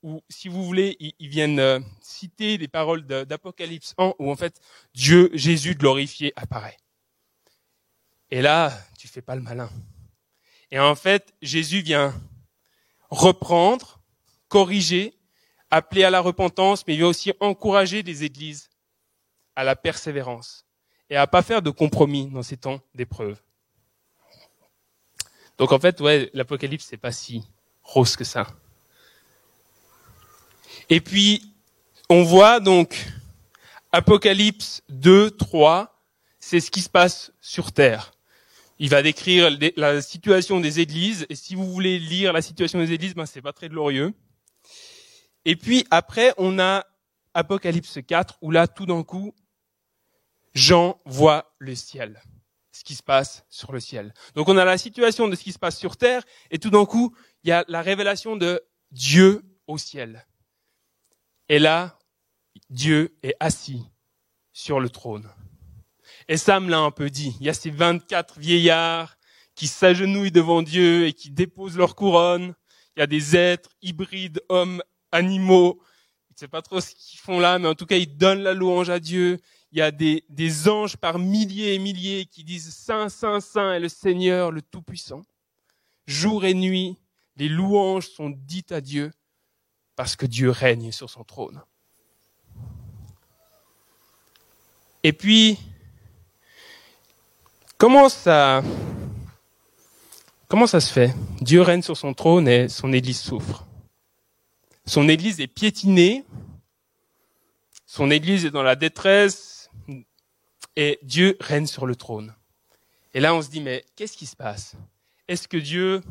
où, 0.03 0.23
si 0.29 0.49
vous 0.49 0.65
voulez, 0.65 0.97
ils, 1.01 1.29
viennent 1.29 1.59
euh, 1.59 1.81
citer 2.01 2.57
des 2.57 2.69
paroles 2.69 3.05
d'Apocalypse 3.05 3.95
1, 3.99 4.15
où 4.19 4.31
en 4.31 4.37
fait, 4.37 4.61
Dieu, 4.95 5.31
Jésus 5.33 5.75
glorifié 5.75 6.33
apparaît. 6.37 6.77
Et 8.31 8.43
là, 8.43 8.73
tu 8.99 9.09
fais 9.09 9.23
pas 9.23 9.35
le 9.35 9.43
malin. 9.43 9.71
Et 10.71 10.79
en 10.79 10.95
fait, 10.95 11.35
Jésus 11.43 11.81
vient 11.81 12.15
reprendre, 13.11 14.01
corriger, 14.49 15.19
appeler 15.71 16.05
à 16.05 16.11
la 16.11 16.21
repentance, 16.21 16.87
mais 16.87 16.95
il 16.95 16.99
vient 16.99 17.09
aussi 17.09 17.33
encourager 17.41 18.03
les 18.03 18.23
églises 18.23 18.68
à 19.59 19.65
la 19.65 19.75
persévérance 19.75 20.65
et 21.11 21.17
à 21.17 21.27
pas 21.27 21.43
faire 21.43 21.63
de 21.63 21.71
compromis 21.71 22.29
dans 22.29 22.45
ces 22.45 22.57
temps 22.57 22.81
d'épreuve. 22.95 23.37
Donc 25.59 25.73
en 25.73 25.81
fait, 25.81 26.01
ouais, 26.01 26.31
l'Apocalypse 26.33 26.87
c'est 26.89 26.97
pas 26.97 27.11
si 27.11 27.43
rose 27.83 28.15
que 28.15 28.23
ça. 28.23 28.47
Et 30.89 31.01
puis 31.01 31.53
on 32.09 32.23
voit 32.23 32.61
donc 32.61 33.05
Apocalypse 33.91 34.85
2, 34.91 35.33
3, 35.33 36.05
c'est 36.39 36.61
ce 36.61 36.71
qui 36.71 36.81
se 36.81 36.89
passe 36.89 37.33
sur 37.41 37.73
terre. 37.73 38.13
Il 38.79 38.91
va 38.91 39.03
décrire 39.03 39.51
la 39.77 40.01
situation 40.03 40.61
des 40.61 40.79
églises, 40.79 41.27
et 41.31 41.35
si 41.35 41.57
vous 41.57 41.69
voulez 41.69 41.99
lire 41.99 42.33
la 42.33 42.43
situation 42.43 42.79
des 42.79 42.93
églises, 42.93 43.15
ben 43.17 43.27
c'est 43.27 43.43
pas 43.43 43.53
très 43.53 43.69
glorieux. 43.69 44.15
Et 45.45 45.57
puis 45.57 45.85
après, 45.91 46.33
on 46.39 46.61
a 46.61 46.87
Apocalypse 47.35 47.99
4, 48.07 48.39
où 48.41 48.53
là, 48.53 48.69
tout 48.69 48.87
d'un 48.87 49.03
coup, 49.03 49.35
Jean 50.59 51.01
voit 51.05 51.55
le 51.59 51.75
ciel, 51.75 52.21
ce 52.73 52.83
qui 52.83 52.95
se 52.95 53.03
passe 53.03 53.45
sur 53.49 53.73
le 53.73 53.81
ciel. 53.81 54.13
Donc 54.35 54.49
on 54.49 54.57
a 54.57 54.65
la 54.65 54.77
situation 54.77 55.29
de 55.29 55.37
ce 55.37 55.45
qui 55.45 55.53
se 55.53 55.59
passe 55.59 55.79
sur 55.79 55.97
terre, 55.97 56.23
et 56.51 56.59
tout 56.59 56.71
d'un 56.71 56.85
coup, 56.85 57.15
il 57.45 57.49
y 57.49 57.53
a 57.53 57.65
la 57.69 57.81
révélation 57.81 58.37
de 58.37 58.61
Dieu 58.91 59.43
au 59.67 59.79
ciel. 59.79 60.27
Et 61.49 61.59
là, 61.59 61.99
Dieu 62.71 63.17
est 63.23 63.37
assis 63.41 63.85
sur 64.53 64.81
le 64.81 64.91
trône. 64.91 65.31
Et 66.27 66.37
Sam 66.37 66.69
l'a 66.69 66.81
un 66.81 66.91
peu 66.91 67.09
dit. 67.09 67.37
Il 67.41 67.47
y 67.47 67.49
a 67.49 67.55
ces 67.55 67.71
24 67.71 68.39
vieillards 68.39 69.17
qui 69.55 69.69
s'agenouillent 69.69 70.33
devant 70.33 70.63
Dieu 70.63 71.07
et 71.07 71.13
qui 71.13 71.31
déposent 71.31 71.77
leur 71.77 71.95
couronne. 71.95 72.55
Il 72.97 73.01
y 73.01 73.03
a 73.03 73.07
des 73.07 73.37
êtres 73.37 73.71
hybrides, 73.81 74.43
hommes, 74.49 74.83
animaux. 75.13 75.81
Je 76.29 76.35
ne 76.35 76.39
sais 76.39 76.49
pas 76.49 76.63
trop 76.63 76.81
ce 76.81 76.95
qu'ils 76.95 77.21
font 77.21 77.39
là, 77.39 77.59
mais 77.59 77.69
en 77.69 77.75
tout 77.75 77.87
cas, 77.87 77.97
ils 77.97 78.17
donnent 78.17 78.43
la 78.43 78.55
louange 78.55 78.91
à 78.91 78.99
Dieu 78.99 79.39
il 79.73 79.79
y 79.79 79.83
a 79.83 79.91
des, 79.91 80.25
des 80.29 80.69
anges 80.69 80.97
par 80.97 81.19
milliers 81.19 81.75
et 81.75 81.79
milliers 81.79 82.27
qui 82.27 82.45
disent 82.45 82.75
Saint, 82.75 83.09
Saint, 83.09 83.41
Saint 83.41 83.75
est 83.75 83.81
le 83.81 83.89
Seigneur, 83.89 84.51
le 84.51 84.63
Tout-Puissant. 84.63 85.23
Jour 86.07 86.45
et 86.45 86.55
nuit, 86.55 86.97
les 87.37 87.49
louanges 87.49 88.09
sont 88.09 88.31
dites 88.31 88.73
à 88.73 88.81
Dieu 88.81 89.13
parce 89.95 90.17
que 90.17 90.27
Dieu 90.27 90.51
règne 90.51 90.91
sur 90.91 91.11
son 91.11 91.25
trône. 91.25 91.61
Et 95.03 95.13
puis, 95.13 95.59
comment 97.77 98.09
ça, 98.09 98.63
comment 100.49 100.67
ça 100.67 100.81
se 100.81 100.93
fait? 100.93 101.15
Dieu 101.41 101.63
règne 101.63 101.83
sur 101.83 101.97
son 101.97 102.15
trône 102.15 102.49
et 102.49 102.69
son 102.69 102.93
Église 102.93 103.21
souffre. 103.21 103.67
Son 104.87 105.09
Église 105.09 105.41
est 105.41 105.47
piétinée, 105.47 106.25
son 107.85 108.11
Église 108.11 108.45
est 108.45 108.51
dans 108.51 108.63
la 108.63 108.77
détresse, 108.77 109.58
et 110.77 110.99
Dieu 111.03 111.37
règne 111.41 111.67
sur 111.67 111.87
le 111.87 111.97
trône. 111.97 112.35
Et 113.15 113.21
là, 113.21 113.35
on 113.35 113.43
se 113.43 113.49
dit, 113.49 113.61
mais 113.61 113.85
qu'est-ce 113.97 114.17
qui 114.17 114.27
se 114.27 114.37
passe? 114.37 114.77
Est-ce 115.27 115.49
que 115.49 115.57
Dieu, 115.57 116.03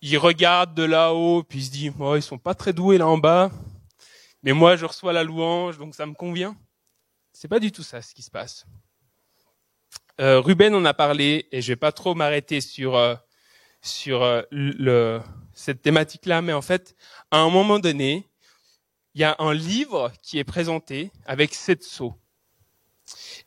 il 0.00 0.18
regarde 0.18 0.74
de 0.74 0.82
là-haut, 0.82 1.42
puis 1.42 1.60
il 1.60 1.64
se 1.64 1.70
dit, 1.70 1.90
moi, 1.90 2.18
ils 2.18 2.22
sont 2.22 2.38
pas 2.38 2.54
très 2.54 2.72
doués 2.72 2.98
là 2.98 3.06
en 3.06 3.18
bas, 3.18 3.50
mais 4.42 4.52
moi, 4.52 4.76
je 4.76 4.84
reçois 4.84 5.12
la 5.12 5.22
louange, 5.22 5.78
donc 5.78 5.94
ça 5.94 6.06
me 6.06 6.14
convient? 6.14 6.56
C'est 7.32 7.48
pas 7.48 7.60
du 7.60 7.72
tout 7.72 7.82
ça 7.82 8.02
ce 8.02 8.14
qui 8.14 8.22
se 8.22 8.30
passe. 8.30 8.66
Euh, 10.20 10.40
Ruben 10.40 10.74
en 10.74 10.84
a 10.84 10.94
parlé, 10.94 11.46
et 11.52 11.62
je 11.62 11.72
vais 11.72 11.76
pas 11.76 11.92
trop 11.92 12.14
m'arrêter 12.14 12.60
sur 12.60 12.96
euh, 12.96 13.14
sur 13.80 14.22
euh, 14.22 15.20
cette 15.54 15.82
thématique-là, 15.82 16.40
mais 16.42 16.52
en 16.52 16.62
fait, 16.62 16.94
à 17.30 17.38
un 17.38 17.50
moment 17.50 17.78
donné, 17.78 18.28
il 19.14 19.20
y 19.20 19.24
a 19.24 19.36
un 19.38 19.52
livre 19.52 20.12
qui 20.22 20.38
est 20.38 20.44
présenté 20.44 21.10
avec 21.26 21.54
sept 21.54 21.82
sceaux. 21.82 22.14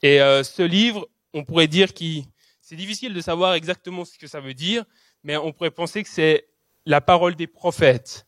Et 0.01 0.21
euh, 0.21 0.43
ce 0.43 0.61
livre, 0.61 1.07
on 1.33 1.43
pourrait 1.43 1.67
dire 1.67 1.93
qu'il, 1.93 2.25
c'est 2.61 2.75
difficile 2.75 3.13
de 3.13 3.21
savoir 3.21 3.53
exactement 3.53 4.05
ce 4.05 4.17
que 4.17 4.27
ça 4.27 4.39
veut 4.39 4.53
dire, 4.53 4.85
mais 5.23 5.37
on 5.37 5.51
pourrait 5.51 5.71
penser 5.71 6.03
que 6.03 6.09
c'est 6.09 6.47
la 6.85 7.01
parole 7.01 7.35
des 7.35 7.47
prophètes. 7.47 8.25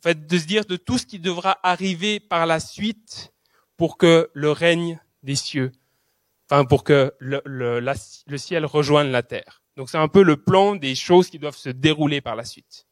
En 0.00 0.02
fait, 0.02 0.26
de 0.26 0.38
se 0.38 0.46
dire 0.46 0.64
de 0.64 0.76
tout 0.76 0.98
ce 0.98 1.06
qui 1.06 1.18
devra 1.18 1.58
arriver 1.62 2.20
par 2.20 2.46
la 2.46 2.60
suite 2.60 3.32
pour 3.76 3.96
que 3.98 4.30
le 4.34 4.50
règne 4.50 5.00
des 5.22 5.36
cieux, 5.36 5.72
enfin 6.48 6.64
pour 6.64 6.84
que 6.84 7.12
le, 7.18 7.42
le, 7.44 7.80
le 7.80 8.38
ciel 8.38 8.64
rejoigne 8.64 9.10
la 9.10 9.22
terre. 9.22 9.62
Donc 9.76 9.90
c'est 9.90 9.98
un 9.98 10.08
peu 10.08 10.22
le 10.22 10.36
plan 10.36 10.76
des 10.76 10.94
choses 10.94 11.28
qui 11.28 11.38
doivent 11.38 11.56
se 11.56 11.68
dérouler 11.68 12.20
par 12.20 12.36
la 12.36 12.44
suite. 12.44 12.86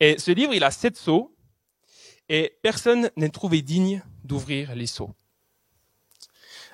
Et 0.00 0.18
ce 0.18 0.30
livre, 0.30 0.54
il 0.54 0.64
a 0.64 0.70
sept 0.70 0.96
sceaux, 0.96 1.34
et 2.28 2.58
personne 2.62 3.10
n'est 3.16 3.30
trouvé 3.30 3.62
digne 3.62 4.02
d'ouvrir 4.22 4.74
les 4.74 4.86
sceaux. 4.86 5.14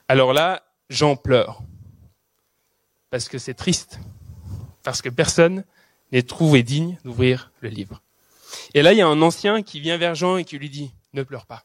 Alors 0.09 0.35
là, 0.35 0.63
j'en 0.91 1.17
pleure, 1.17 1.63
parce 3.11 3.29
que 3.29 3.39
c'est 3.39 3.55
triste, 3.55 4.01
parce 4.83 5.01
que 5.01 5.09
personne 5.09 5.65
n'est 6.13 6.23
trouvé 6.23 6.63
digne 6.63 6.99
d'ouvrir 7.05 7.53
le 7.61 7.71
livre. 7.71 8.03
Et 8.75 8.83
là, 8.83 8.93
il 8.93 8.99
y 8.99 9.03
a 9.03 9.07
un 9.07 9.23
ancien 9.23 9.63
qui 9.63 9.81
vient 9.81 9.97
vers 9.97 10.15
Jean 10.15 10.37
et 10.37 10.45
qui 10.45 10.59
lui 10.59 10.69
dit, 10.69 10.93
ne 11.15 11.23
pleure 11.23 11.47
pas. 11.47 11.65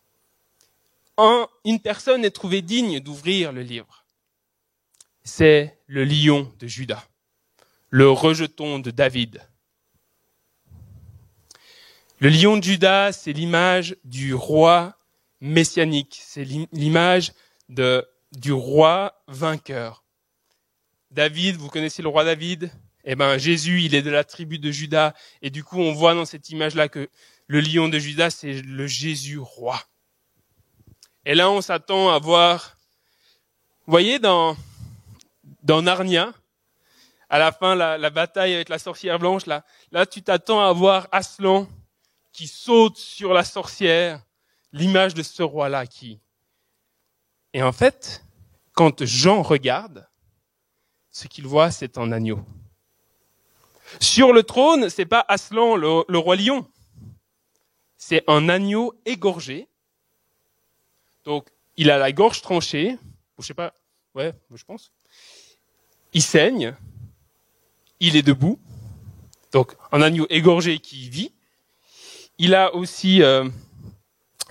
une 1.66 1.82
personne 1.82 2.24
est 2.24 2.32
trouvée 2.32 2.62
digne 2.62 3.02
d'ouvrir 3.02 3.52
le 3.52 3.62
livre. 3.62 4.06
C'est 5.24 5.78
le 5.86 6.06
lion 6.06 6.52
de 6.60 6.68
Judas, 6.68 7.06
le 7.90 8.10
rejeton 8.10 8.80
de 8.80 8.90
David. 8.90 9.42
Le 12.20 12.30
lion 12.30 12.56
de 12.56 12.64
Judas, 12.64 13.12
c'est 13.12 13.34
l'image 13.34 13.98
du 14.06 14.34
roi 14.34 14.98
messianique, 15.42 16.20
c'est 16.24 16.46
l'image 16.46 17.34
de, 17.68 18.08
du 18.32 18.52
roi 18.52 19.22
vainqueur. 19.28 20.04
David, 21.12 21.56
vous 21.56 21.70
connaissez 21.70 22.02
le 22.02 22.10
roi 22.10 22.24
David? 22.24 22.72
Eh 23.04 23.16
ben, 23.16 23.38
Jésus, 23.38 23.82
il 23.82 23.96
est 23.96 24.02
de 24.02 24.12
la 24.12 24.24
tribu 24.24 24.60
de 24.60 24.72
Judas, 24.72 25.14
et 25.42 25.50
du 25.50 25.64
coup, 25.64 25.80
on 25.80 25.94
voit 25.94 26.14
dans 26.14 26.26
cette 26.26 26.50
image-là 26.50 26.90
que 26.90 27.10
le 27.48 27.62
lion 27.62 27.90
de 27.90 27.98
Judas, 27.98 28.30
c'est 28.30 28.62
le 28.62 28.88
Jésus 28.88 29.40
roi. 29.40 29.82
Et 31.26 31.34
là, 31.34 31.50
on 31.50 31.62
s'attend 31.62 32.10
à 32.10 32.20
voir, 32.20 32.78
vous 33.86 33.92
voyez, 33.92 34.20
dans, 34.20 34.56
dans 35.64 35.82
Narnia, 35.82 36.34
à 37.30 37.40
la 37.40 37.52
fin, 37.52 37.76
la, 37.76 37.98
la 37.98 38.10
bataille 38.10 38.54
avec 38.54 38.70
la 38.70 38.80
sorcière 38.80 39.18
blanche, 39.18 39.46
là, 39.46 39.64
là, 39.92 40.06
tu 40.06 40.22
t'attends 40.22 40.62
à 40.62 40.74
voir 40.74 41.08
Aslan 41.12 41.68
qui 42.32 42.48
saute 42.48 42.98
sur 42.98 43.34
la 43.34 43.44
sorcière, 43.44 44.22
l'image 44.72 45.14
de 45.14 45.24
ce 45.24 45.42
roi-là 45.42 45.88
qui. 45.88 46.20
Et 47.54 47.64
en 47.64 47.72
fait, 47.72 48.24
quand 48.74 49.04
Jean 49.06 49.42
regarde, 49.42 50.08
ce 51.12 51.28
qu'il 51.28 51.48
voit, 51.48 51.72
c'est 51.72 51.98
un 51.98 52.12
agneau. 52.12 52.40
Sur 54.00 54.34
le 54.34 54.44
trône, 54.44 54.90
c'est 54.90 55.06
pas 55.06 55.26
Aslan, 55.28 55.76
le, 55.76 56.18
roi 56.18 56.36
lion. 56.36 56.68
C'est 57.98 58.24
un 58.28 58.50
agneau 58.50 58.94
égorgé. 59.06 59.68
Donc, 61.26 61.48
il 61.76 61.90
a 61.90 61.98
la 61.98 62.12
gorge 62.12 62.42
tranchée. 62.42 62.98
Je 63.40 63.46
sais 63.46 63.54
pas. 63.54 63.74
Ouais, 64.14 64.34
je 64.54 64.64
pense. 64.64 64.92
Il 66.14 66.22
saigne. 66.22 66.76
Il 68.00 68.16
est 68.16 68.22
debout. 68.22 68.60
Donc, 69.52 69.76
un 69.92 70.02
agneau 70.02 70.28
égorgé 70.30 70.80
qui 70.80 71.10
vit. 71.10 71.34
Il 72.38 72.54
a 72.54 72.74
aussi 72.76 73.22
euh, 73.24 73.50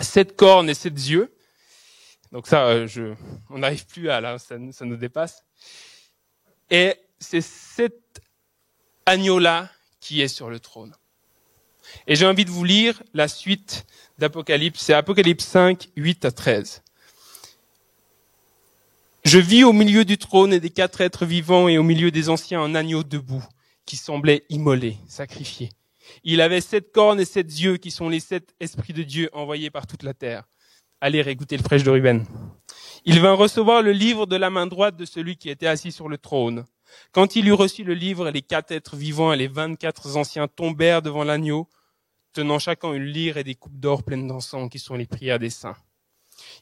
sept 0.00 0.36
cornes 0.36 0.68
et 0.68 0.74
sept 0.74 0.94
yeux. 0.94 1.32
Donc 2.32 2.46
ça, 2.46 2.66
euh, 2.66 3.14
on 3.50 3.58
n'arrive 3.58 3.86
plus 3.86 4.10
à 4.10 4.20
là, 4.20 4.38
ça, 4.38 4.56
ça 4.72 4.84
nous 4.84 4.96
dépasse. 4.96 5.44
Et 6.70 6.94
c'est 7.18 7.40
cet 7.40 8.20
agneau-là 9.06 9.70
qui 10.00 10.20
est 10.20 10.28
sur 10.28 10.50
le 10.50 10.60
trône. 10.60 10.94
Et 12.06 12.16
j'ai 12.16 12.26
envie 12.26 12.44
de 12.44 12.50
vous 12.50 12.64
lire 12.64 13.02
la 13.14 13.28
suite 13.28 13.86
d'Apocalypse. 14.18 14.80
C'est 14.80 14.92
Apocalypse 14.92 15.44
5, 15.44 15.88
8 15.96 16.24
à 16.26 16.30
13. 16.30 16.82
Je 19.24 19.38
vis 19.38 19.64
au 19.64 19.72
milieu 19.72 20.04
du 20.04 20.16
trône 20.16 20.52
et 20.52 20.60
des 20.60 20.70
quatre 20.70 21.00
êtres 21.00 21.26
vivants 21.26 21.68
et 21.68 21.78
au 21.78 21.82
milieu 21.82 22.10
des 22.10 22.28
anciens 22.28 22.62
un 22.62 22.74
agneau 22.74 23.02
debout 23.02 23.44
qui 23.84 23.96
semblait 23.96 24.44
immolé, 24.48 24.96
sacrifié. 25.08 25.70
Il 26.24 26.40
avait 26.40 26.60
sept 26.60 26.92
cornes 26.92 27.20
et 27.20 27.24
sept 27.24 27.58
yeux 27.58 27.76
qui 27.76 27.90
sont 27.90 28.08
les 28.08 28.20
sept 28.20 28.54
esprits 28.60 28.92
de 28.92 29.02
Dieu 29.02 29.28
envoyés 29.32 29.70
par 29.70 29.86
toute 29.86 30.02
la 30.02 30.14
terre. 30.14 30.44
Allez 31.00 31.22
réécouter 31.22 31.56
le 31.56 31.62
prêche 31.62 31.84
de 31.84 31.90
Ruben. 31.90 32.24
Il 33.04 33.20
vint 33.20 33.34
recevoir 33.34 33.82
le 33.82 33.92
livre 33.92 34.26
de 34.26 34.34
la 34.34 34.50
main 34.50 34.66
droite 34.66 34.96
de 34.96 35.04
celui 35.04 35.36
qui 35.36 35.48
était 35.48 35.68
assis 35.68 35.92
sur 35.92 36.08
le 36.08 36.18
trône. 36.18 36.64
Quand 37.12 37.36
il 37.36 37.46
eut 37.46 37.52
reçu 37.52 37.84
le 37.84 37.94
livre, 37.94 38.30
les 38.30 38.42
quatre 38.42 38.72
êtres 38.72 38.96
vivants 38.96 39.32
et 39.32 39.36
les 39.36 39.46
vingt-quatre 39.46 40.16
anciens 40.16 40.48
tombèrent 40.48 41.00
devant 41.00 41.22
l'agneau, 41.22 41.68
tenant 42.32 42.58
chacun 42.58 42.92
une 42.92 43.04
lyre 43.04 43.36
et 43.36 43.44
des 43.44 43.54
coupes 43.54 43.78
d'or 43.78 44.02
pleines 44.02 44.26
d'encens 44.26 44.68
qui 44.70 44.80
sont 44.80 44.96
les 44.96 45.06
prières 45.06 45.38
des 45.38 45.50
saints. 45.50 45.76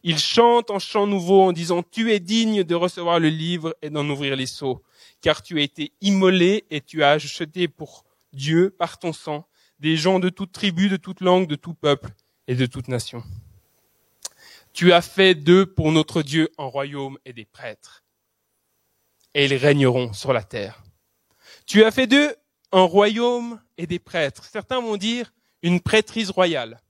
Ils 0.03 0.19
chantent 0.19 0.71
en 0.71 0.79
chant 0.79 1.07
nouveau 1.07 1.43
en 1.43 1.53
disant, 1.53 1.83
Tu 1.83 2.13
es 2.13 2.21
digne 2.21 2.63
de 2.63 2.75
recevoir 2.75 3.19
le 3.19 3.29
livre 3.29 3.75
et 3.81 3.89
d'en 3.89 4.07
ouvrir 4.09 4.37
les 4.37 4.47
seaux, 4.47 4.83
car 5.23 5.43
tu 5.43 5.59
as 5.59 5.63
été 5.63 5.93
immolé 6.03 6.65
et 6.71 6.83
tu 6.83 7.03
as 7.03 7.11
acheté 7.13 7.69
pour 7.69 8.05
Dieu, 8.35 8.69
par 8.79 8.99
ton 8.99 9.15
sang, 9.15 9.47
des 9.79 9.97
gens 9.97 10.19
de 10.19 10.29
toute 10.29 10.53
tribu, 10.53 10.91
de 10.91 10.99
toute 10.99 11.23
langue, 11.23 11.47
de 11.47 11.57
tout 11.57 11.75
peuple 11.75 12.11
et 12.49 12.55
de 12.55 12.67
toute 12.67 12.89
nation. 12.89 13.23
Tu 14.77 14.93
as 14.93 15.01
fait 15.01 15.35
d'eux 15.35 15.65
pour 15.65 15.91
notre 15.91 16.21
Dieu 16.21 16.51
un 16.59 16.67
royaume 16.67 17.17
et 17.25 17.33
des 17.33 17.47
prêtres, 17.47 18.05
et 19.33 19.47
ils 19.47 19.55
régneront 19.55 20.13
sur 20.13 20.35
la 20.35 20.43
terre. 20.43 20.83
Tu 21.65 21.83
as 21.83 21.91
fait 21.91 22.07
d'eux 22.07 22.37
un 22.73 22.83
royaume 22.83 23.59
et 23.79 23.87
des 23.87 23.99
prêtres. 23.99 24.45
Certains 24.45 24.83
vont 24.83 24.99
dire 24.99 25.33
une 25.63 25.81
prêtrise 25.81 26.29
royale. 26.29 26.83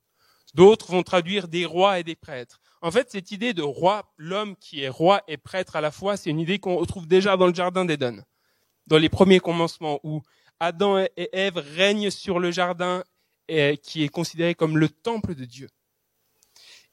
D'autres 0.52 0.90
vont 0.90 1.04
traduire 1.04 1.46
des 1.46 1.64
rois 1.64 2.00
et 2.00 2.02
des 2.02 2.16
prêtres. 2.16 2.60
En 2.82 2.90
fait, 2.90 3.08
cette 3.08 3.30
idée 3.30 3.54
de 3.54 3.62
roi, 3.62 4.12
l'homme 4.16 4.56
qui 4.56 4.82
est 4.82 4.88
roi 4.88 5.22
et 5.28 5.36
prêtre 5.36 5.76
à 5.76 5.80
la 5.80 5.92
fois, 5.92 6.16
c'est 6.16 6.30
une 6.30 6.40
idée 6.40 6.58
qu'on 6.58 6.74
retrouve 6.74 7.06
déjà 7.06 7.36
dans 7.36 7.46
le 7.46 7.54
jardin 7.54 7.84
d'Éden, 7.84 8.24
dans 8.88 8.98
les 8.98 9.08
premiers 9.08 9.38
commencements 9.38 10.00
où 10.02 10.22
Adam 10.58 10.98
et 10.98 11.30
Ève 11.32 11.58
règnent 11.76 12.10
sur 12.10 12.40
le 12.40 12.50
jardin 12.50 13.04
qui 13.48 14.02
est 14.02 14.08
considéré 14.08 14.56
comme 14.56 14.76
le 14.76 14.88
temple 14.88 15.36
de 15.36 15.44
Dieu. 15.44 15.68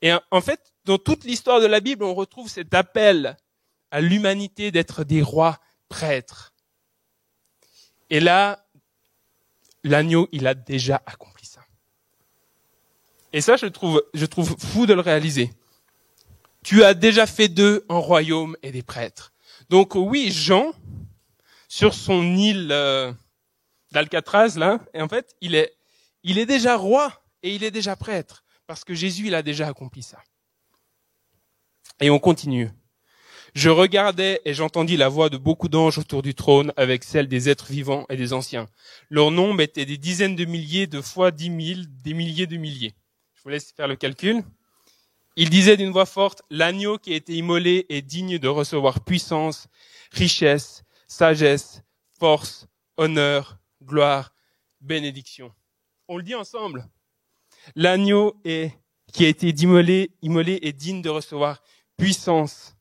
Et 0.03 0.11
en 0.31 0.41
fait, 0.41 0.59
dans 0.83 0.97
toute 0.97 1.23
l'histoire 1.23 1.61
de 1.61 1.65
la 1.65 1.79
Bible, 1.79 2.03
on 2.03 2.13
retrouve 2.13 2.49
cet 2.49 2.73
appel 2.73 3.37
à 3.89 4.01
l'humanité 4.01 4.69
d'être 4.69 5.05
des 5.05 5.21
rois 5.21 5.61
prêtres. 5.87 6.53
Et 8.09 8.19
là, 8.19 8.67
l'agneau, 9.85 10.27
il 10.33 10.45
a 10.45 10.55
déjà 10.55 11.01
accompli 11.05 11.45
ça. 11.45 11.61
Et 13.31 13.39
ça, 13.39 13.55
je 13.55 13.65
trouve, 13.65 14.03
je 14.13 14.25
trouve 14.25 14.57
fou 14.59 14.85
de 14.85 14.93
le 14.93 14.99
réaliser. 14.99 15.53
Tu 16.63 16.83
as 16.83 16.93
déjà 16.93 17.25
fait 17.25 17.47
d'eux 17.47 17.85
un 17.87 17.97
royaume 17.97 18.57
et 18.61 18.73
des 18.73 18.83
prêtres. 18.83 19.31
Donc 19.69 19.95
oui, 19.95 20.31
Jean, 20.31 20.73
sur 21.69 21.93
son 21.93 22.35
île 22.35 22.73
euh, 22.73 23.13
d'Alcatraz 23.91 24.57
là, 24.57 24.79
et 24.93 25.01
en 25.01 25.07
fait, 25.07 25.33
il 25.39 25.55
est, 25.55 25.77
il 26.23 26.37
est 26.39 26.45
déjà 26.45 26.75
roi 26.75 27.23
et 27.41 27.55
il 27.55 27.63
est 27.63 27.71
déjà 27.71 27.95
prêtre 27.95 28.42
parce 28.67 28.83
que 28.83 28.93
Jésus 28.93 29.27
il 29.27 29.35
a 29.35 29.43
déjà 29.43 29.67
accompli 29.67 30.03
ça. 30.03 30.21
Et 31.99 32.09
on 32.09 32.19
continue. 32.19 32.69
Je 33.55 33.69
regardais 33.69 34.41
et 34.45 34.53
j'entendis 34.55 34.97
la 34.97 35.09
voix 35.09 35.29
de 35.29 35.37
beaucoup 35.37 35.69
d'anges 35.69 35.99
autour 35.99 36.23
du 36.23 36.33
trône 36.33 36.73
avec 36.75 37.03
celle 37.03 37.27
des 37.27 37.49
êtres 37.49 37.71
vivants 37.71 38.05
et 38.09 38.17
des 38.17 38.33
anciens. 38.33 38.67
Leur 39.09 39.29
nombre 39.29 39.61
était 39.61 39.85
des 39.85 39.97
dizaines 39.97 40.35
de 40.35 40.45
milliers, 40.45 40.87
de 40.87 41.01
fois 41.01 41.29
dix 41.29 41.51
mille, 41.51 41.85
des 42.01 42.15
milliers 42.15 42.47
de 42.47 42.57
milliers. 42.57 42.95
Je 43.35 43.43
vous 43.43 43.49
laisse 43.49 43.71
faire 43.71 43.87
le 43.87 43.95
calcul. 43.95 44.43
Il 45.35 45.51
disait 45.51 45.77
d'une 45.77 45.91
voix 45.91 46.07
forte, 46.07 46.41
l'agneau 46.49 46.97
qui 46.97 47.13
a 47.13 47.15
été 47.15 47.33
immolé 47.33 47.85
est 47.89 48.01
digne 48.01 48.39
de 48.39 48.47
recevoir 48.47 49.03
puissance, 49.03 49.67
richesse, 50.11 50.83
sagesse, 51.07 51.83
force, 52.19 52.67
honneur, 52.97 53.59
gloire, 53.83 54.33
bénédiction. 54.81 55.53
On 56.07 56.17
le 56.17 56.23
dit 56.23 56.35
ensemble. 56.35 56.87
L'agneau 57.75 58.35
qui 59.13 59.25
a 59.25 59.27
été 59.27 59.49
immolé, 59.49 60.11
immolé 60.21 60.59
est 60.61 60.73
digne 60.73 61.01
de 61.01 61.09
recevoir 61.09 61.61
puissance, 61.97 62.75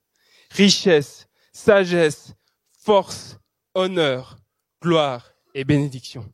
richesse, 0.51 1.29
sagesse, 1.53 2.35
force, 2.79 3.39
honneur, 3.75 4.39
gloire 4.81 5.33
et 5.55 5.65
bénédiction. 5.65 6.31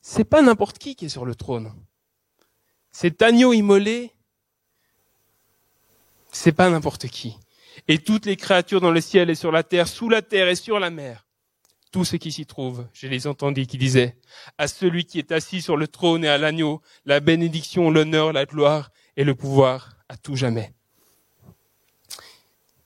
C'est 0.00 0.24
pas 0.24 0.42
n'importe 0.42 0.78
qui 0.78 0.96
qui 0.96 1.06
est 1.06 1.10
sur 1.10 1.24
le 1.24 1.34
trône. 1.34 1.72
Cet 2.90 3.22
agneau 3.22 3.52
immolé, 3.52 4.12
c'est 6.32 6.52
pas 6.52 6.68
n'importe 6.68 7.06
qui. 7.08 7.38
Et 7.88 7.98
toutes 7.98 8.26
les 8.26 8.36
créatures 8.36 8.80
dans 8.80 8.90
le 8.90 9.00
ciel 9.00 9.30
et 9.30 9.34
sur 9.34 9.52
la 9.52 9.62
terre, 9.62 9.88
sous 9.88 10.08
la 10.08 10.22
terre 10.22 10.48
et 10.48 10.56
sur 10.56 10.78
la 10.78 10.90
mer, 10.90 11.26
tout 11.92 12.04
ce 12.04 12.16
qui 12.16 12.32
s'y 12.32 12.46
trouve. 12.46 12.86
Je 12.92 13.06
les 13.06 13.26
entendis 13.26 13.66
qui 13.66 13.78
disaient, 13.78 14.16
à 14.58 14.66
celui 14.66 15.04
qui 15.04 15.18
est 15.18 15.30
assis 15.30 15.62
sur 15.62 15.76
le 15.76 15.86
trône 15.86 16.24
et 16.24 16.28
à 16.28 16.38
l'agneau, 16.38 16.80
la 17.04 17.20
bénédiction, 17.20 17.90
l'honneur, 17.90 18.32
la 18.32 18.46
gloire 18.46 18.90
et 19.16 19.24
le 19.24 19.34
pouvoir 19.34 19.96
à 20.08 20.16
tout 20.16 20.34
jamais. 20.34 20.72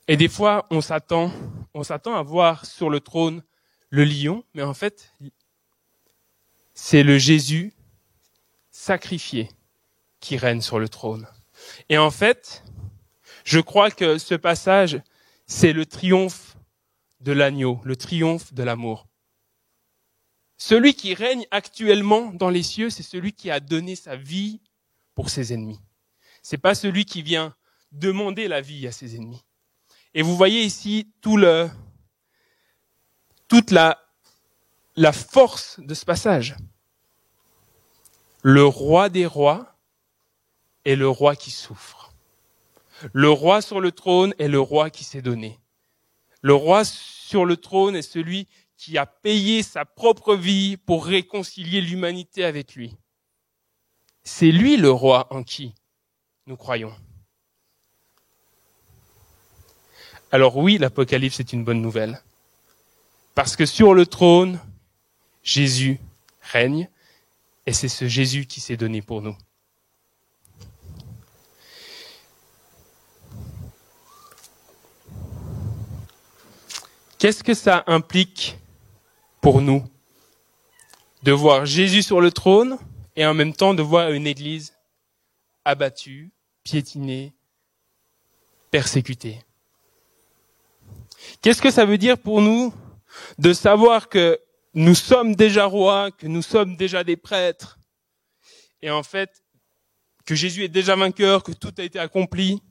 Et 0.09 0.17
des 0.17 0.29
fois, 0.29 0.67
on 0.71 0.81
s'attend, 0.81 1.33
on 1.73 1.83
s'attend 1.83 2.15
à 2.15 2.23
voir 2.23 2.67
sur 2.67 2.91
le 2.91 3.01
trône 3.01 3.43
le 3.91 4.05
lion, 4.05 4.45
mais 4.55 4.63
en 4.63 4.75
fait, 4.75 5.13
c'est 6.75 7.03
le 7.03 7.17
Jésus 7.17 7.73
sacrifié 8.71 9.49
qui 10.21 10.37
règne 10.37 10.61
sur 10.61 10.79
le 10.79 10.89
trône. 10.89 11.27
Et 11.89 11.97
en 11.97 12.11
fait, 12.11 12.65
je 13.45 13.61
crois 13.61 13.91
que 13.91 14.19
ce 14.19 14.35
passage, 14.35 15.01
c'est 15.47 15.73
le 15.73 15.87
triomphe 15.87 16.56
de 17.27 17.33
l'agneau, 17.33 17.81
le 17.83 17.97
triomphe 17.97 18.55
de 18.55 18.63
l'amour. 18.63 19.09
Celui 20.59 20.95
qui 20.95 21.13
règne 21.13 21.45
actuellement 21.51 22.31
dans 22.33 22.51
les 22.51 22.63
cieux, 22.63 22.89
c'est 22.89 23.03
celui 23.03 23.33
qui 23.33 23.51
a 23.51 23.59
donné 23.59 23.97
sa 23.97 24.15
vie 24.15 24.61
pour 25.17 25.29
ses 25.29 25.53
ennemis. 25.53 25.81
C'est 26.41 26.57
pas 26.57 26.77
celui 26.77 27.05
qui 27.05 27.23
vient 27.23 27.53
demander 27.91 28.47
la 28.47 28.61
vie 28.61 28.87
à 28.87 28.93
ses 28.93 29.17
ennemis. 29.17 29.45
Et 30.15 30.23
vous 30.23 30.37
voyez 30.37 30.63
ici 30.63 31.13
tout 31.21 31.37
le, 31.37 31.69
toute 33.49 33.73
la, 33.73 34.01
la 34.95 35.11
force 35.11 35.81
de 35.81 35.95
ce 35.95 36.05
passage. 36.05 36.55
Le 38.43 38.65
roi 38.65 39.09
des 39.09 39.27
rois 39.27 39.77
est 40.85 40.95
le 40.95 41.09
roi 41.09 41.35
qui 41.35 41.51
souffre. 41.51 42.13
Le 43.13 43.31
roi 43.31 43.63
sur 43.63 43.81
le 43.81 43.91
trône 43.91 44.33
est 44.39 44.47
le 44.47 44.61
roi 44.61 44.91
qui 44.91 45.03
s'est 45.03 45.23
donné. 45.23 45.59
Le 46.41 46.55
roi 46.55 46.85
sur 47.27 47.45
le 47.45 47.57
trône 47.57 47.97
est 47.97 48.03
celui 48.03 48.47
qui 48.77 48.99
a 48.99 49.05
payé 49.05 49.65
sa 49.65 49.85
propre 49.85 50.37
vie 50.37 50.77
pour 50.77 51.05
réconcilier 51.05 51.81
l'humanité 51.81 52.45
avec 52.45 52.77
lui. 52.77 52.95
C'est 54.23 54.53
lui 54.53 54.77
le 54.77 54.93
roi 54.93 55.27
en 55.31 55.43
qui 55.43 55.75
nous 56.47 56.57
croyons. 56.57 56.95
Alors 60.31 60.57
oui, 60.57 60.79
l'Apocalypse 60.79 61.41
est 61.41 61.53
une 61.53 61.65
bonne 61.65 61.83
nouvelle. 61.83 62.23
Parce 63.35 63.57
que 63.57 63.67
sur 63.67 63.93
le 63.93 64.07
trône, 64.07 64.61
Jésus 65.43 65.99
règne, 66.43 66.89
et 67.67 67.73
c'est 67.73 67.89
ce 67.89 68.07
Jésus 68.07 68.47
qui 68.47 68.61
s'est 68.61 68.77
donné 68.77 69.03
pour 69.03 69.21
nous. 69.21 69.37
Qu'est-ce 77.27 77.43
que 77.43 77.55
ça 77.55 77.83
implique 77.89 78.57
pour 79.41 79.61
nous 79.61 79.83
de 81.25 81.33
voir 81.33 81.67
Jésus 81.67 82.05
sur 82.05 82.21
le 82.21 82.31
trône 82.31 82.79
et 83.17 83.27
en 83.27 83.35
même 83.35 83.53
temps 83.53 83.75
de 83.75 83.83
voir 83.83 84.13
une 84.13 84.29
église 84.29 84.77
abattue, 85.65 86.31
piétinée, 86.63 87.35
persécutée? 88.71 89.41
Qu'est-ce 91.43 91.61
que 91.61 91.73
ça 91.73 91.85
veut 91.85 91.99
dire 91.99 92.17
pour 92.17 92.41
nous 92.41 92.73
de 93.41 93.53
savoir 93.53 94.09
que 94.09 94.39
nous 94.75 94.95
sommes 94.95 95.35
déjà 95.35 95.65
rois, 95.65 96.13
que 96.13 96.29
nous 96.29 96.43
sommes 96.43 96.77
déjà 96.77 97.03
des 97.03 97.17
prêtres, 97.17 97.81
et 98.83 98.91
en 98.93 99.03
fait, 99.03 99.43
que 100.27 100.37
Jésus 100.37 100.63
est 100.63 100.69
déjà 100.69 100.95
vainqueur, 100.95 101.43
que 101.43 101.51
tout 101.51 101.75
a 101.77 101.83
été 101.83 101.99
accompli, 101.99 102.63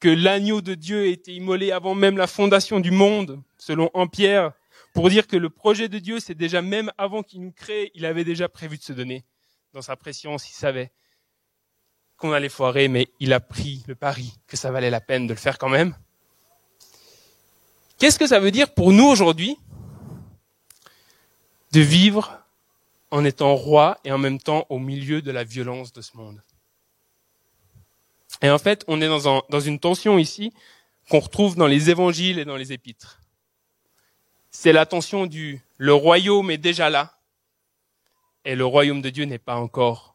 que 0.00 0.08
l'agneau 0.08 0.60
de 0.62 0.74
Dieu 0.74 1.02
a 1.02 1.06
été 1.06 1.32
immolé 1.32 1.70
avant 1.70 1.94
même 1.94 2.16
la 2.16 2.26
fondation 2.26 2.80
du 2.80 2.90
monde, 2.90 3.40
selon 3.64 3.90
Empierre, 3.94 4.52
pour 4.92 5.08
dire 5.08 5.26
que 5.26 5.36
le 5.36 5.48
projet 5.48 5.88
de 5.88 5.98
Dieu, 5.98 6.20
c'est 6.20 6.34
déjà 6.34 6.60
même 6.60 6.92
avant 6.98 7.22
qu'il 7.22 7.40
nous 7.40 7.50
crée, 7.50 7.90
il 7.94 8.04
avait 8.04 8.24
déjà 8.24 8.46
prévu 8.46 8.76
de 8.76 8.82
se 8.82 8.92
donner. 8.92 9.24
Dans 9.72 9.80
sa 9.80 9.96
préscience, 9.96 10.50
il 10.50 10.52
savait 10.52 10.92
qu'on 12.18 12.32
allait 12.32 12.50
foirer, 12.50 12.88
mais 12.88 13.08
il 13.20 13.32
a 13.32 13.40
pris 13.40 13.82
le 13.86 13.94
pari 13.94 14.34
que 14.46 14.58
ça 14.58 14.70
valait 14.70 14.90
la 14.90 15.00
peine 15.00 15.26
de 15.26 15.32
le 15.32 15.38
faire 15.38 15.56
quand 15.56 15.70
même. 15.70 15.96
Qu'est-ce 17.96 18.18
que 18.18 18.26
ça 18.26 18.38
veut 18.38 18.50
dire 18.50 18.74
pour 18.74 18.92
nous 18.92 19.06
aujourd'hui 19.06 19.56
de 21.72 21.80
vivre 21.80 22.38
en 23.10 23.24
étant 23.24 23.54
roi 23.54 23.98
et 24.04 24.12
en 24.12 24.18
même 24.18 24.38
temps 24.38 24.66
au 24.68 24.78
milieu 24.78 25.22
de 25.22 25.30
la 25.30 25.42
violence 25.42 25.90
de 25.94 26.02
ce 26.02 26.18
monde? 26.18 26.42
Et 28.42 28.50
en 28.50 28.58
fait, 28.58 28.84
on 28.88 29.00
est 29.00 29.08
dans, 29.08 29.42
dans 29.48 29.60
une 29.60 29.80
tension 29.80 30.18
ici 30.18 30.52
qu'on 31.08 31.20
retrouve 31.20 31.56
dans 31.56 31.66
les 31.66 31.88
évangiles 31.88 32.38
et 32.38 32.44
dans 32.44 32.56
les 32.56 32.72
épîtres. 32.72 33.20
C'est 34.56 34.72
la 34.72 34.86
tension 34.86 35.26
du 35.26 35.60
le 35.78 35.92
royaume 35.92 36.48
est 36.48 36.58
déjà 36.58 36.88
là 36.88 37.18
et 38.44 38.54
le 38.54 38.64
royaume 38.64 39.02
de 39.02 39.10
Dieu 39.10 39.24
n'est 39.24 39.40
pas 39.40 39.56
encore 39.56 40.14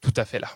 tout 0.00 0.14
à 0.16 0.24
fait 0.24 0.38
là. 0.38 0.54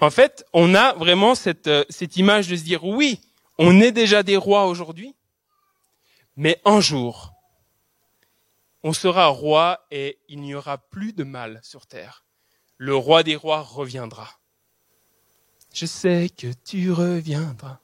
En 0.00 0.10
fait, 0.10 0.44
on 0.52 0.74
a 0.74 0.92
vraiment 0.92 1.34
cette, 1.34 1.66
euh, 1.66 1.84
cette 1.88 2.18
image 2.18 2.48
de 2.48 2.56
se 2.56 2.62
dire 2.62 2.84
oui, 2.84 3.22
on 3.56 3.80
est 3.80 3.90
déjà 3.90 4.22
des 4.22 4.36
rois 4.36 4.66
aujourd'hui, 4.66 5.16
mais 6.36 6.60
un 6.66 6.80
jour, 6.80 7.32
on 8.82 8.92
sera 8.92 9.26
roi 9.28 9.80
et 9.90 10.18
il 10.28 10.42
n'y 10.42 10.54
aura 10.54 10.76
plus 10.76 11.14
de 11.14 11.24
mal 11.24 11.58
sur 11.62 11.86
terre. 11.86 12.26
Le 12.76 12.94
roi 12.94 13.22
des 13.22 13.34
rois 13.34 13.62
reviendra. 13.62 14.28
Je 15.72 15.86
sais 15.86 16.28
que 16.28 16.52
tu 16.64 16.92
reviendras. 16.92 17.78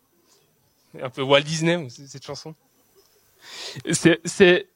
Un 1.00 1.08
peu 1.08 1.22
Walt 1.22 1.40
Disney, 1.40 1.88
cette 1.88 2.24
chanson. 2.24 2.54
C'est, 3.92 4.68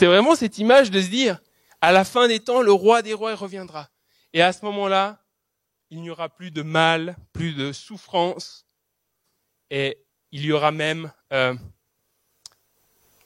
vraiment 0.00 0.34
cette 0.34 0.58
image 0.58 0.90
de 0.90 1.00
se 1.00 1.08
dire, 1.08 1.40
à 1.80 1.92
la 1.92 2.04
fin 2.04 2.28
des 2.28 2.40
temps, 2.40 2.62
le 2.62 2.72
roi 2.72 3.02
des 3.02 3.14
rois 3.14 3.34
reviendra. 3.34 3.88
Et 4.32 4.42
à 4.42 4.52
ce 4.52 4.64
moment-là, 4.64 5.22
il 5.90 6.02
n'y 6.02 6.10
aura 6.10 6.28
plus 6.28 6.50
de 6.50 6.62
mal, 6.62 7.16
plus 7.32 7.54
de 7.54 7.72
souffrance, 7.72 8.66
et 9.70 9.98
il 10.32 10.44
y 10.44 10.52
aura 10.52 10.70
même 10.70 11.12
euh, 11.32 11.54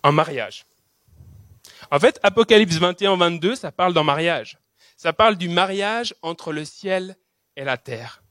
un 0.03 0.13
mariage. 0.13 0.65
En 1.91 1.99
fait, 1.99 2.19
Apocalypse 2.23 2.77
21, 2.77 3.17
22, 3.17 3.55
ça 3.57 3.73
parle 3.73 3.93
d'un 3.95 4.05
mariage. 4.05 4.59
Ça 4.97 5.13
parle 5.13 5.37
du 5.37 5.49
mariage 5.49 6.15
entre 6.23 6.53
le 6.53 6.65
ciel 6.65 7.17
et 7.57 7.65
la 7.65 7.77
terre. 7.77 8.23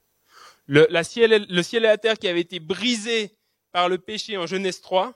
Le, 0.65 0.87
la 0.89 1.03
ciel, 1.03 1.45
le 1.49 1.63
ciel 1.63 1.83
et 1.83 1.87
la 1.87 1.97
terre 1.97 2.17
qui 2.17 2.27
avaient 2.27 2.41
été 2.41 2.59
brisés 2.59 3.35
par 3.71 3.89
le 3.89 3.97
péché 3.97 4.37
en 4.37 4.47
Genèse 4.47 4.81
3, 4.81 5.13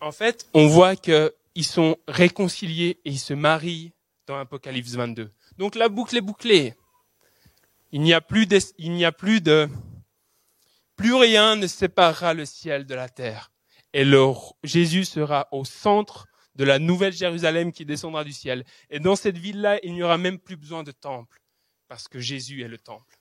en 0.00 0.12
fait, 0.12 0.48
on 0.54 0.66
voit 0.66 0.96
qu'ils 0.96 1.64
sont 1.64 1.96
réconciliés 2.06 3.00
et 3.04 3.10
ils 3.10 3.18
se 3.18 3.34
marient 3.34 3.92
dans 4.26 4.38
Apocalypse 4.38 4.92
22. 4.92 5.30
Donc 5.56 5.74
la 5.74 5.88
boucle 5.88 6.16
est 6.16 6.22
bouclée. 6.22 6.74
Il 7.90 8.02
n'y 8.02 8.12
a 8.12 8.20
plus 8.20 8.46
de, 8.46 8.58
il 8.76 8.92
n'y 8.92 9.04
a 9.04 9.12
plus 9.12 9.40
de, 9.40 9.68
plus 10.96 11.14
rien 11.14 11.56
ne 11.56 11.66
séparera 11.66 12.34
le 12.34 12.44
ciel 12.44 12.84
de 12.84 12.94
la 12.94 13.08
terre. 13.08 13.50
Et 13.94 14.04
le, 14.04 14.32
Jésus 14.64 15.04
sera 15.04 15.48
au 15.52 15.64
centre 15.64 16.26
de 16.56 16.64
la 16.64 16.78
nouvelle 16.78 17.12
Jérusalem 17.12 17.72
qui 17.72 17.86
descendra 17.86 18.24
du 18.24 18.32
ciel. 18.32 18.64
Et 18.90 18.98
dans 18.98 19.16
cette 19.16 19.38
ville-là, 19.38 19.78
il 19.84 19.94
n'y 19.94 20.02
aura 20.02 20.18
même 20.18 20.38
plus 20.38 20.56
besoin 20.56 20.82
de 20.82 20.90
temple, 20.90 21.40
parce 21.86 22.08
que 22.08 22.18
Jésus 22.18 22.62
est 22.62 22.68
le 22.68 22.78
temple. 22.78 23.16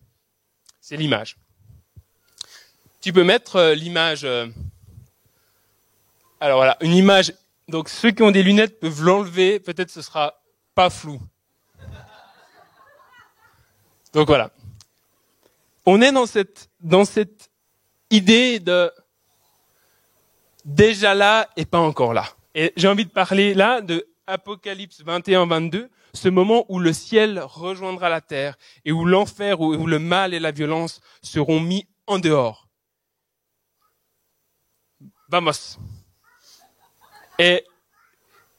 C'est 0.82 0.98
l'image. 0.98 1.38
Tu 3.00 3.14
peux 3.14 3.24
mettre 3.24 3.58
euh, 3.58 3.76
l'image. 3.76 4.28
Alors 6.40 6.58
voilà, 6.58 6.78
une 6.82 6.94
image. 6.94 7.34
Donc 7.68 7.90
ceux 7.90 8.12
qui 8.12 8.24
ont 8.24 8.32
des 8.32 8.44
lunettes 8.44 8.80
peuvent 8.80 9.02
l'enlever. 9.02 9.60
Peut-être 9.60 9.90
ce 9.90 10.02
sera 10.02 10.40
pas 10.76 10.90
flou. 10.90 11.20
Donc 14.14 14.28
voilà. 14.28 14.52
On 15.86 16.02
est 16.02 16.12
dans 16.12 16.26
cette 16.26 16.70
dans 16.80 17.06
cette 17.06 17.50
idée 18.10 18.60
de 18.60 18.92
déjà 20.64 21.16
là 21.16 21.50
et 21.56 21.66
pas 21.66 21.80
encore 21.80 22.14
là. 22.14 22.26
Et 22.54 22.74
j'ai 22.76 22.88
envie 22.88 23.06
de 23.06 23.12
parler 23.12 23.54
là 23.54 23.82
de 23.82 24.08
Apocalypse 24.28 25.04
21-22, 25.04 25.88
ce 26.14 26.30
moment 26.30 26.66
où 26.70 26.80
le 26.80 26.92
ciel 26.92 27.40
rejoindra 27.40 28.10
la 28.10 28.22
terre 28.22 28.58
et 28.84 28.92
où 28.92 29.06
l'enfer, 29.06 29.62
où 29.62 29.88
le 29.88 30.00
mal 30.00 30.34
et 30.34 30.40
la 30.40 30.52
violence 30.52 31.00
seront 31.22 31.60
mis 31.60 31.88
en 32.08 32.20
dehors. 32.20 32.68
Vamos. 35.30 35.78
Et, 37.40 37.64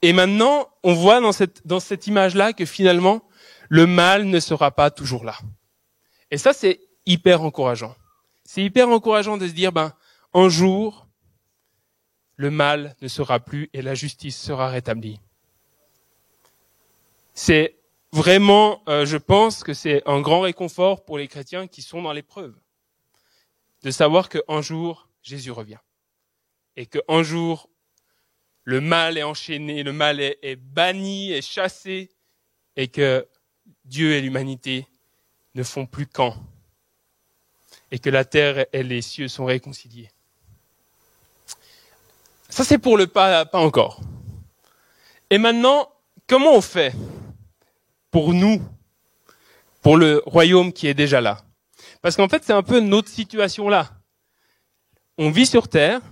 et 0.03 0.13
maintenant, 0.13 0.69
on 0.83 0.95
voit 0.95 1.21
dans 1.21 1.33
cette, 1.33 1.67
dans 1.67 1.81
cette 1.81 2.07
image-là 2.07 2.53
que 2.53 2.65
finalement, 2.65 3.23
le 3.69 3.87
mal 3.87 4.25
ne 4.25 4.41
sera 4.41 4.71
pas 4.71 4.91
toujours 4.91 5.25
là. 5.25 5.37
Et 6.31 6.39
ça, 6.39 6.53
c'est 6.53 6.81
hyper 7.07 7.43
encourageant. 7.43 7.95
C'est 8.45 8.63
hyper 8.63 8.89
encourageant 8.89 9.37
de 9.37 9.47
se 9.47 9.53
dire, 9.53 9.73
ben, 9.73 9.93
un 10.35 10.49
jour, 10.49 11.07
le 12.37 12.51
mal 12.51 12.97
ne 13.03 13.09
sera 13.09 13.41
plus 13.41 13.69
et 13.73 13.83
la 13.83 13.95
justice 13.95 14.41
sera 14.41 14.69
rétablie. 14.69 15.21
C'est 17.35 17.77
vraiment, 18.13 18.83
euh, 18.89 19.05
je 19.05 19.17
pense 19.17 19.65
que 19.65 19.75
c'est 19.75 20.03
un 20.07 20.21
grand 20.21 20.41
réconfort 20.41 21.05
pour 21.05 21.19
les 21.19 21.29
chrétiens 21.29 21.67
qui 21.67 21.83
sont 21.83 22.03
dans 22.03 22.13
l'épreuve, 22.13 22.55
de 23.83 23.91
savoir 23.91 24.29
qu'un 24.29 24.63
jour, 24.63 25.09
Jésus 25.23 25.51
revient. 25.51 25.79
Et 26.77 26.87
qu'un 26.87 27.23
jour, 27.23 27.69
le 28.69 28.83
mal 28.83 29.17
est 29.17 29.23
enchaîné, 29.23 29.83
le 29.83 29.95
mal 29.95 30.21
est, 30.21 30.57
banni, 30.57 31.33
est 31.33 31.41
chassé, 31.41 32.11
et 32.77 32.89
que 32.89 33.27
Dieu 33.87 34.13
et 34.13 34.21
l'humanité 34.21 34.87
ne 35.55 35.63
font 35.63 35.87
plus 35.87 36.07
qu'un 36.07 36.35
et 37.91 37.99
que 37.99 38.11
la 38.11 38.27
terre 38.27 38.67
et 38.75 38.83
les 38.83 39.01
cieux 39.01 39.29
sont 39.29 39.47
réconciliés. 39.47 40.11
Ça, 42.51 42.63
c'est 42.63 42.77
pour 42.77 42.99
le 42.99 43.07
pas, 43.07 43.47
pas 43.47 43.59
encore. 43.59 44.03
Et 45.31 45.39
maintenant, 45.39 45.91
comment 46.27 46.53
on 46.53 46.61
fait 46.61 46.93
pour 48.11 48.35
nous, 48.35 48.61
pour 49.81 49.97
le 49.97 50.23
royaume 50.27 50.75
qui 50.75 50.89
est 50.89 50.95
déjà 50.95 51.23
là? 51.23 51.43
Parce 52.03 52.17
qu'en 52.17 52.29
fait, 52.29 52.45
c'est 52.45 52.53
un 52.53 52.63
peu 52.63 52.81
notre 52.81 53.09
situation 53.09 53.71
là. 53.71 53.91
On 55.17 55.31
vit 55.31 55.47
sur 55.47 55.69
terre, 55.69 56.03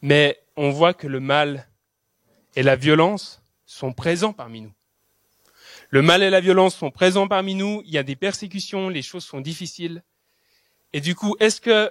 mais 0.00 0.40
on 0.56 0.70
voit 0.70 0.94
que 0.94 1.06
le 1.06 1.20
mal 1.20 1.68
et 2.56 2.62
la 2.62 2.76
violence 2.76 3.42
sont 3.66 3.92
présents 3.92 4.32
parmi 4.32 4.60
nous. 4.60 4.72
Le 5.90 6.02
mal 6.02 6.22
et 6.22 6.30
la 6.30 6.40
violence 6.40 6.74
sont 6.74 6.90
présents 6.90 7.28
parmi 7.28 7.54
nous, 7.54 7.82
il 7.84 7.92
y 7.92 7.98
a 7.98 8.02
des 8.02 8.16
persécutions, 8.16 8.88
les 8.88 9.02
choses 9.02 9.24
sont 9.24 9.40
difficiles. 9.40 10.02
Et 10.92 11.00
du 11.00 11.14
coup, 11.14 11.36
est-ce 11.40 11.60
que 11.60 11.90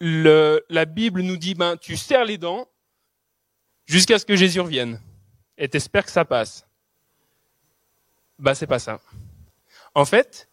la 0.00 0.84
Bible 0.84 1.22
nous 1.22 1.36
dit, 1.36 1.54
ben, 1.54 1.76
tu 1.76 1.96
serres 1.96 2.24
les 2.24 2.38
dents 2.38 2.68
jusqu'à 3.86 4.18
ce 4.18 4.26
que 4.26 4.36
Jésus 4.36 4.60
revienne 4.60 5.00
et 5.56 5.68
t'espères 5.68 6.04
que 6.04 6.10
ça 6.10 6.24
passe? 6.24 6.66
Ben, 8.38 8.54
c'est 8.54 8.66
pas 8.66 8.78
ça. 8.78 9.00
En 9.94 10.04
fait, 10.04 10.48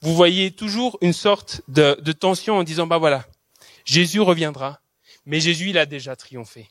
vous 0.00 0.14
voyez 0.14 0.50
toujours 0.50 0.96
une 1.02 1.12
sorte 1.12 1.62
de, 1.68 1.98
de 2.00 2.12
tension 2.12 2.56
en 2.56 2.62
disant, 2.62 2.86
bah 2.86 2.98
voilà, 2.98 3.26
Jésus 3.84 4.20
reviendra, 4.20 4.80
mais 5.26 5.40
Jésus, 5.40 5.70
il 5.70 5.78
a 5.78 5.86
déjà 5.86 6.16
triomphé. 6.16 6.68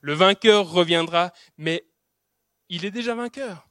Le 0.00 0.12
vainqueur 0.12 0.70
reviendra, 0.70 1.32
mais 1.56 1.84
il 2.68 2.84
est 2.84 2.90
déjà 2.90 3.14
vainqueur. 3.14 3.68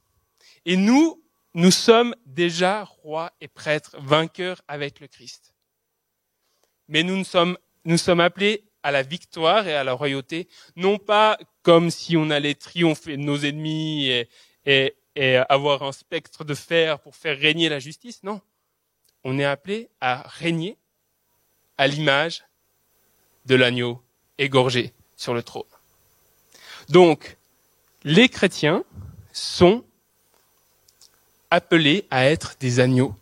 Et 0.66 0.78
nous, 0.78 1.24
nous 1.54 1.72
sommes 1.72 2.16
déjà 2.26 2.84
rois 2.84 3.32
et 3.42 3.48
prêtres, 3.48 3.96
vainqueurs 4.00 4.62
avec 4.68 5.00
le 5.00 5.08
Christ. 5.08 5.54
Mais 6.88 7.04
nous, 7.04 7.24
sommes, 7.24 7.58
nous 7.86 7.98
sommes 7.98 8.20
appelés 8.20 8.64
à 8.84 8.92
la 8.92 9.02
victoire 9.02 9.68
et 9.68 9.76
à 9.76 9.84
la 9.84 9.94
royauté, 9.94 10.48
non 10.76 11.00
pas 11.00 11.40
comme 11.64 11.90
si 11.90 12.18
on 12.18 12.30
allait 12.30 12.54
triompher 12.54 13.18
de 13.18 13.24
nos 13.24 13.38
ennemis 13.40 14.08
et, 14.08 14.30
et, 14.66 14.96
et 15.16 15.38
avoir 15.38 15.82
un 15.82 15.92
spectre 15.92 16.44
de 16.44 16.54
fer 16.54 17.00
pour 17.00 17.16
faire 17.16 17.38
régner 17.38 17.70
la 17.70 17.80
justice, 17.80 18.22
non. 18.24 18.42
On 19.24 19.40
est 19.40 19.46
appelé 19.46 19.90
à 20.02 20.22
régner 20.28 20.78
à 21.78 21.88
l'image 21.88 22.44
de 23.46 23.56
l'agneau 23.56 24.05
égorgé 24.38 24.94
sur 25.16 25.34
le 25.34 25.44
trône. 25.44 25.64
Donc, 26.90 27.38
les 28.04 28.30
chrétiens 28.30 28.84
sont 29.34 29.84
appelés 31.50 32.06
à 32.12 32.26
être 32.26 32.56
des 32.60 32.80
agneaux 32.80 33.16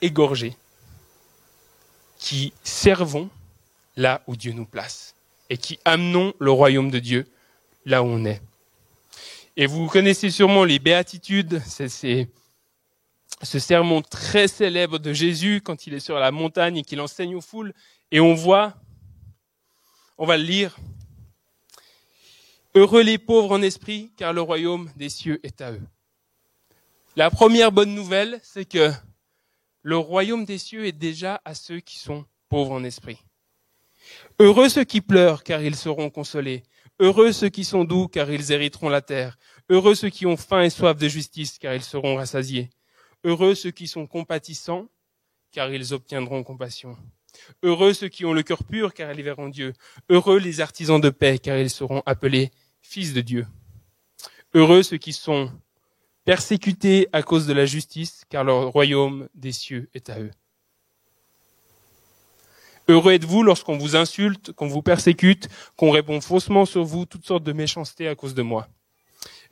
égorgés 0.00 0.56
qui 2.18 2.52
servons 2.62 3.28
là 3.96 4.22
où 4.26 4.36
Dieu 4.36 4.52
nous 4.52 4.64
place 4.64 5.14
et 5.50 5.58
qui 5.58 5.78
amenons 5.84 6.32
le 6.38 6.50
royaume 6.50 6.90
de 6.90 6.98
Dieu 6.98 7.26
là 7.84 8.02
où 8.02 8.06
on 8.06 8.24
est. 8.24 8.40
Et 9.56 9.66
vous 9.66 9.86
connaissez 9.86 10.30
sûrement 10.30 10.64
les 10.64 10.78
béatitudes, 10.78 11.62
c'est 11.66 12.28
ce 13.42 13.58
sermon 13.58 14.02
très 14.02 14.48
célèbre 14.48 14.98
de 14.98 15.12
Jésus 15.12 15.60
quand 15.62 15.86
il 15.86 15.94
est 15.94 16.00
sur 16.00 16.18
la 16.18 16.30
montagne 16.30 16.78
et 16.78 16.82
qu'il 16.82 17.00
enseigne 17.00 17.36
aux 17.36 17.40
foules. 17.40 17.72
Et 18.10 18.20
on 18.20 18.34
voit, 18.34 18.74
on 20.18 20.26
va 20.26 20.36
le 20.36 20.44
lire, 20.44 20.76
Heureux 22.76 23.02
les 23.02 23.18
pauvres 23.18 23.52
en 23.52 23.62
esprit, 23.62 24.10
car 24.16 24.32
le 24.32 24.40
royaume 24.40 24.90
des 24.96 25.08
cieux 25.08 25.38
est 25.44 25.60
à 25.60 25.70
eux. 25.70 25.82
La 27.14 27.30
première 27.30 27.70
bonne 27.70 27.94
nouvelle, 27.94 28.40
c'est 28.42 28.64
que 28.64 28.90
le 29.82 29.96
royaume 29.96 30.44
des 30.44 30.58
cieux 30.58 30.84
est 30.84 30.92
déjà 30.92 31.40
à 31.44 31.54
ceux 31.54 31.78
qui 31.78 32.00
sont 32.00 32.24
pauvres 32.48 32.72
en 32.72 32.82
esprit. 32.82 33.18
Heureux 34.40 34.68
ceux 34.68 34.82
qui 34.82 35.00
pleurent, 35.00 35.44
car 35.44 35.62
ils 35.62 35.76
seront 35.76 36.10
consolés. 36.10 36.64
Heureux 36.98 37.30
ceux 37.30 37.48
qui 37.48 37.64
sont 37.64 37.84
doux, 37.84 38.08
car 38.08 38.28
ils 38.28 38.50
hériteront 38.50 38.88
la 38.88 39.02
terre. 39.02 39.38
Heureux 39.68 39.94
ceux 39.94 40.10
qui 40.10 40.26
ont 40.26 40.36
faim 40.36 40.62
et 40.62 40.70
soif 40.70 40.98
de 40.98 41.06
justice, 41.06 41.60
car 41.60 41.74
ils 41.74 41.82
seront 41.84 42.16
rassasiés. 42.16 42.70
Heureux 43.22 43.54
ceux 43.54 43.70
qui 43.70 43.86
sont 43.86 44.08
compatissants, 44.08 44.88
car 45.52 45.72
ils 45.72 45.94
obtiendront 45.94 46.42
compassion. 46.42 46.96
Heureux 47.62 47.92
ceux 47.92 48.08
qui 48.08 48.24
ont 48.24 48.32
le 48.32 48.42
cœur 48.42 48.64
pur, 48.64 48.94
car 48.94 49.12
ils 49.12 49.22
verront 49.22 49.48
Dieu. 49.48 49.72
Heureux 50.08 50.38
les 50.38 50.60
artisans 50.60 51.00
de 51.00 51.10
paix, 51.10 51.38
car 51.38 51.58
ils 51.58 51.70
seront 51.70 52.02
appelés 52.06 52.50
fils 52.82 53.12
de 53.12 53.20
Dieu. 53.20 53.46
Heureux 54.54 54.82
ceux 54.82 54.98
qui 54.98 55.12
sont 55.12 55.50
persécutés 56.24 57.08
à 57.12 57.22
cause 57.22 57.46
de 57.46 57.52
la 57.52 57.66
justice, 57.66 58.24
car 58.28 58.44
le 58.44 58.52
royaume 58.52 59.28
des 59.34 59.52
cieux 59.52 59.88
est 59.94 60.10
à 60.10 60.20
eux. 60.20 60.30
Heureux 62.86 63.12
êtes-vous 63.12 63.42
lorsqu'on 63.42 63.78
vous 63.78 63.96
insulte, 63.96 64.52
qu'on 64.52 64.66
vous 64.66 64.82
persécute, 64.82 65.48
qu'on 65.76 65.90
répond 65.90 66.20
faussement 66.20 66.66
sur 66.66 66.84
vous 66.84 67.06
toutes 67.06 67.24
sortes 67.24 67.44
de 67.44 67.52
méchancetés 67.52 68.08
à 68.08 68.14
cause 68.14 68.34
de 68.34 68.42
moi. 68.42 68.68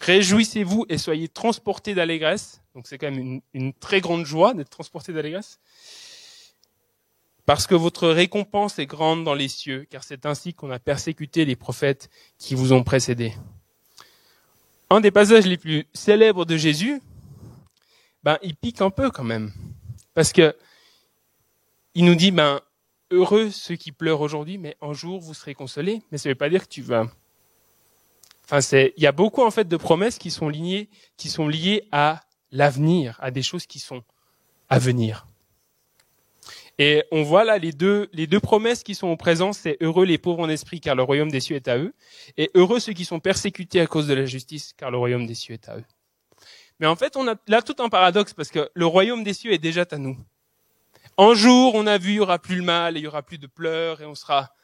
Réjouissez-vous 0.00 0.84
et 0.88 0.98
soyez 0.98 1.28
transportés 1.28 1.94
d'allégresse. 1.94 2.60
Donc 2.74 2.86
c'est 2.86 2.98
quand 2.98 3.10
même 3.10 3.40
une, 3.54 3.72
très 3.72 4.00
grande 4.00 4.26
joie 4.26 4.52
d'être 4.52 4.68
transporté 4.68 5.12
d'allégresse. 5.12 5.60
Parce 7.44 7.66
que 7.66 7.74
votre 7.74 8.08
récompense 8.08 8.78
est 8.78 8.86
grande 8.86 9.24
dans 9.24 9.34
les 9.34 9.48
cieux, 9.48 9.86
car 9.90 10.04
c'est 10.04 10.26
ainsi 10.26 10.54
qu'on 10.54 10.70
a 10.70 10.78
persécuté 10.78 11.44
les 11.44 11.56
prophètes 11.56 12.08
qui 12.38 12.54
vous 12.54 12.72
ont 12.72 12.84
précédés. 12.84 13.34
Un 14.90 15.00
des 15.00 15.10
passages 15.10 15.46
les 15.46 15.56
plus 15.56 15.86
célèbres 15.92 16.44
de 16.44 16.56
Jésus, 16.56 17.02
ben, 18.22 18.38
il 18.42 18.54
pique 18.54 18.80
un 18.80 18.90
peu 18.90 19.10
quand 19.10 19.24
même. 19.24 19.52
Parce 20.14 20.32
que, 20.32 20.54
il 21.94 22.04
nous 22.04 22.14
dit, 22.14 22.30
ben, 22.30 22.60
heureux 23.10 23.50
ceux 23.50 23.76
qui 23.76 23.90
pleurent 23.90 24.20
aujourd'hui, 24.20 24.58
mais 24.58 24.76
un 24.80 24.92
jour 24.92 25.20
vous 25.20 25.34
serez 25.34 25.54
consolés. 25.54 26.02
Mais 26.12 26.18
ça 26.18 26.28
ne 26.28 26.34
veut 26.34 26.38
pas 26.38 26.48
dire 26.48 26.62
que 26.62 26.72
tu 26.72 26.82
vas. 26.82 27.06
Enfin, 28.44 28.60
c'est, 28.60 28.92
il 28.96 29.02
y 29.02 29.06
a 29.06 29.12
beaucoup, 29.12 29.42
en 29.42 29.50
fait, 29.50 29.66
de 29.66 29.76
promesses 29.76 30.18
qui 30.18 30.30
sont 30.30 30.48
liées, 30.48 30.88
qui 31.16 31.28
sont 31.28 31.48
liées 31.48 31.88
à 31.90 32.22
l'avenir, 32.52 33.16
à 33.20 33.30
des 33.30 33.42
choses 33.42 33.66
qui 33.66 33.78
sont 33.78 34.02
à 34.68 34.78
venir. 34.78 35.26
Et 36.78 37.04
on 37.12 37.22
voit 37.22 37.44
là 37.44 37.58
les 37.58 37.72
deux, 37.72 38.08
les 38.12 38.26
deux 38.26 38.40
promesses 38.40 38.82
qui 38.82 38.94
sont 38.94 39.08
au 39.08 39.16
présent, 39.16 39.52
c'est 39.52 39.76
heureux 39.80 40.04
les 40.06 40.18
pauvres 40.18 40.40
en 40.40 40.48
esprit, 40.48 40.80
car 40.80 40.94
le 40.94 41.02
royaume 41.02 41.30
des 41.30 41.40
cieux 41.40 41.56
est 41.56 41.68
à 41.68 41.76
eux, 41.78 41.92
et 42.36 42.50
heureux 42.54 42.80
ceux 42.80 42.92
qui 42.92 43.04
sont 43.04 43.20
persécutés 43.20 43.80
à 43.80 43.86
cause 43.86 44.06
de 44.06 44.14
la 44.14 44.24
justice, 44.24 44.72
car 44.76 44.90
le 44.90 44.96
royaume 44.96 45.26
des 45.26 45.34
cieux 45.34 45.54
est 45.54 45.68
à 45.68 45.76
eux. 45.76 45.84
Mais 46.80 46.86
en 46.86 46.96
fait, 46.96 47.16
on 47.16 47.28
a 47.28 47.34
là 47.46 47.62
tout 47.62 47.76
un 47.78 47.88
paradoxe, 47.88 48.32
parce 48.32 48.50
que 48.50 48.70
le 48.74 48.86
royaume 48.86 49.22
des 49.22 49.34
cieux 49.34 49.52
est 49.52 49.58
déjà 49.58 49.84
à 49.90 49.98
nous. 49.98 50.16
Un 51.18 51.34
jour, 51.34 51.74
on 51.74 51.86
a 51.86 51.98
vu, 51.98 52.12
il 52.12 52.16
y 52.16 52.20
aura 52.20 52.38
plus 52.38 52.56
le 52.56 52.62
mal, 52.62 52.96
et 52.96 53.00
il 53.00 53.04
y 53.04 53.06
aura 53.06 53.22
plus 53.22 53.38
de 53.38 53.46
pleurs, 53.46 54.00
et 54.00 54.06
on 54.06 54.14
sera 54.14 54.54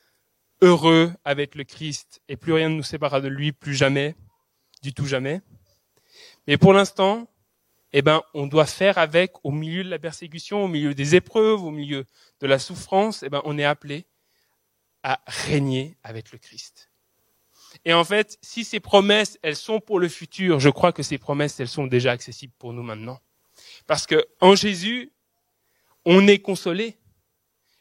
heureux 0.62 1.12
avec 1.24 1.54
le 1.54 1.64
Christ, 1.64 2.20
et 2.28 2.36
plus 2.36 2.54
rien 2.54 2.70
ne 2.70 2.76
nous 2.76 2.82
séparera 2.82 3.20
de 3.20 3.28
lui, 3.28 3.52
plus 3.52 3.74
jamais, 3.74 4.16
du 4.82 4.94
tout 4.94 5.06
jamais. 5.06 5.42
Mais 6.46 6.56
pour 6.56 6.72
l'instant, 6.72 7.28
eh 7.92 8.02
ben, 8.02 8.22
on 8.34 8.46
doit 8.46 8.66
faire 8.66 8.98
avec, 8.98 9.32
au 9.44 9.50
milieu 9.50 9.82
de 9.82 9.88
la 9.88 9.98
persécution, 9.98 10.64
au 10.64 10.68
milieu 10.68 10.94
des 10.94 11.14
épreuves, 11.14 11.62
au 11.62 11.70
milieu 11.70 12.04
de 12.40 12.46
la 12.46 12.58
souffrance, 12.58 13.22
eh 13.22 13.28
ben, 13.28 13.40
on 13.44 13.58
est 13.58 13.64
appelé 13.64 14.06
à 15.02 15.20
régner 15.26 15.96
avec 16.02 16.32
le 16.32 16.38
Christ. 16.38 16.90
Et 17.84 17.92
en 17.92 18.04
fait, 18.04 18.38
si 18.42 18.64
ces 18.64 18.80
promesses, 18.80 19.38
elles 19.42 19.56
sont 19.56 19.80
pour 19.80 20.00
le 20.00 20.08
futur, 20.08 20.60
je 20.60 20.68
crois 20.68 20.92
que 20.92 21.02
ces 21.02 21.18
promesses, 21.18 21.60
elles 21.60 21.68
sont 21.68 21.86
déjà 21.86 22.12
accessibles 22.12 22.54
pour 22.58 22.72
nous 22.72 22.82
maintenant. 22.82 23.20
Parce 23.86 24.06
que 24.06 24.26
en 24.40 24.54
Jésus, 24.54 25.12
on 26.04 26.26
est 26.26 26.38
consolé. 26.38 26.98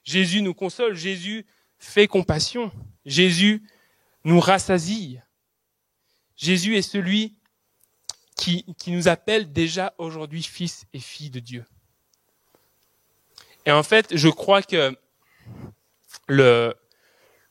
Jésus 0.03 0.41
nous 0.41 0.53
console. 0.53 0.95
Jésus 0.95 1.45
fait 1.77 2.07
compassion. 2.07 2.71
Jésus 3.05 3.63
nous 4.23 4.39
rassasie. 4.39 5.19
Jésus 6.35 6.75
est 6.75 6.81
celui 6.81 7.39
qui, 8.37 8.65
nous 8.87 9.07
appelle 9.07 9.51
déjà 9.51 9.93
aujourd'hui 9.97 10.43
fils 10.43 10.85
et 10.93 10.99
filles 10.99 11.29
de 11.29 11.39
Dieu. 11.39 11.65
Et 13.65 13.71
en 13.71 13.83
fait, 13.83 14.15
je 14.15 14.29
crois 14.29 14.61
que 14.61 14.97
le, 16.27 16.73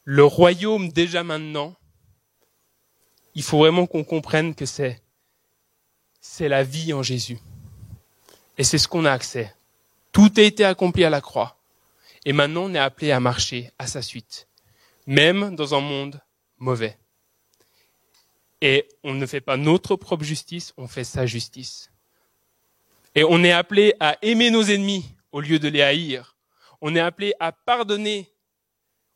le 0.05 0.25
royaume 0.25 0.88
déjà 0.88 1.22
maintenant, 1.22 1.75
il 3.35 3.42
faut 3.42 3.59
vraiment 3.59 3.87
qu'on 3.87 4.05
comprenne 4.05 4.55
que 4.55 4.64
c'est, 4.64 5.03
c'est 6.20 6.49
la 6.49 6.62
vie 6.62 6.94
en 6.94 7.03
Jésus. 7.03 7.38
Et 8.57 8.64
c'est 8.64 8.79
ce 8.79 8.88
qu'on 8.88 9.05
a 9.05 9.12
accès. 9.12 9.55
Tout 10.12 10.33
a 10.38 10.40
été 10.40 10.64
accompli 10.64 11.05
à 11.05 11.11
la 11.11 11.20
croix. 11.20 11.59
Et 12.25 12.33
maintenant, 12.33 12.62
on 12.64 12.75
est 12.75 12.79
appelé 12.79 13.11
à 13.11 13.20
marcher 13.20 13.70
à 13.79 13.87
sa 13.87 14.01
suite. 14.01 14.49
Même 15.07 15.55
dans 15.55 15.75
un 15.75 15.81
monde 15.81 16.20
mauvais. 16.59 16.99
Et 18.61 18.88
on 19.05 19.14
ne 19.14 19.27
fait 19.27 19.40
pas 19.40 19.57
notre 19.57 19.97
propre 19.97 20.25
justice, 20.25 20.73
on 20.77 20.88
fait 20.88 21.05
sa 21.05 21.27
justice. 21.27 21.90
Et 23.14 23.25
on 23.25 23.42
est 23.45 23.53
appelé 23.53 23.95
à 24.01 24.16
aimer 24.23 24.51
nos 24.51 24.62
ennemis 24.62 25.05
au 25.33 25.40
lieu 25.40 25.59
de 25.59 25.69
les 25.69 25.83
haïr. 25.83 26.37
On 26.81 26.95
est 26.95 27.01
appelé 27.01 27.35
à 27.40 27.53
pardonner 27.53 28.31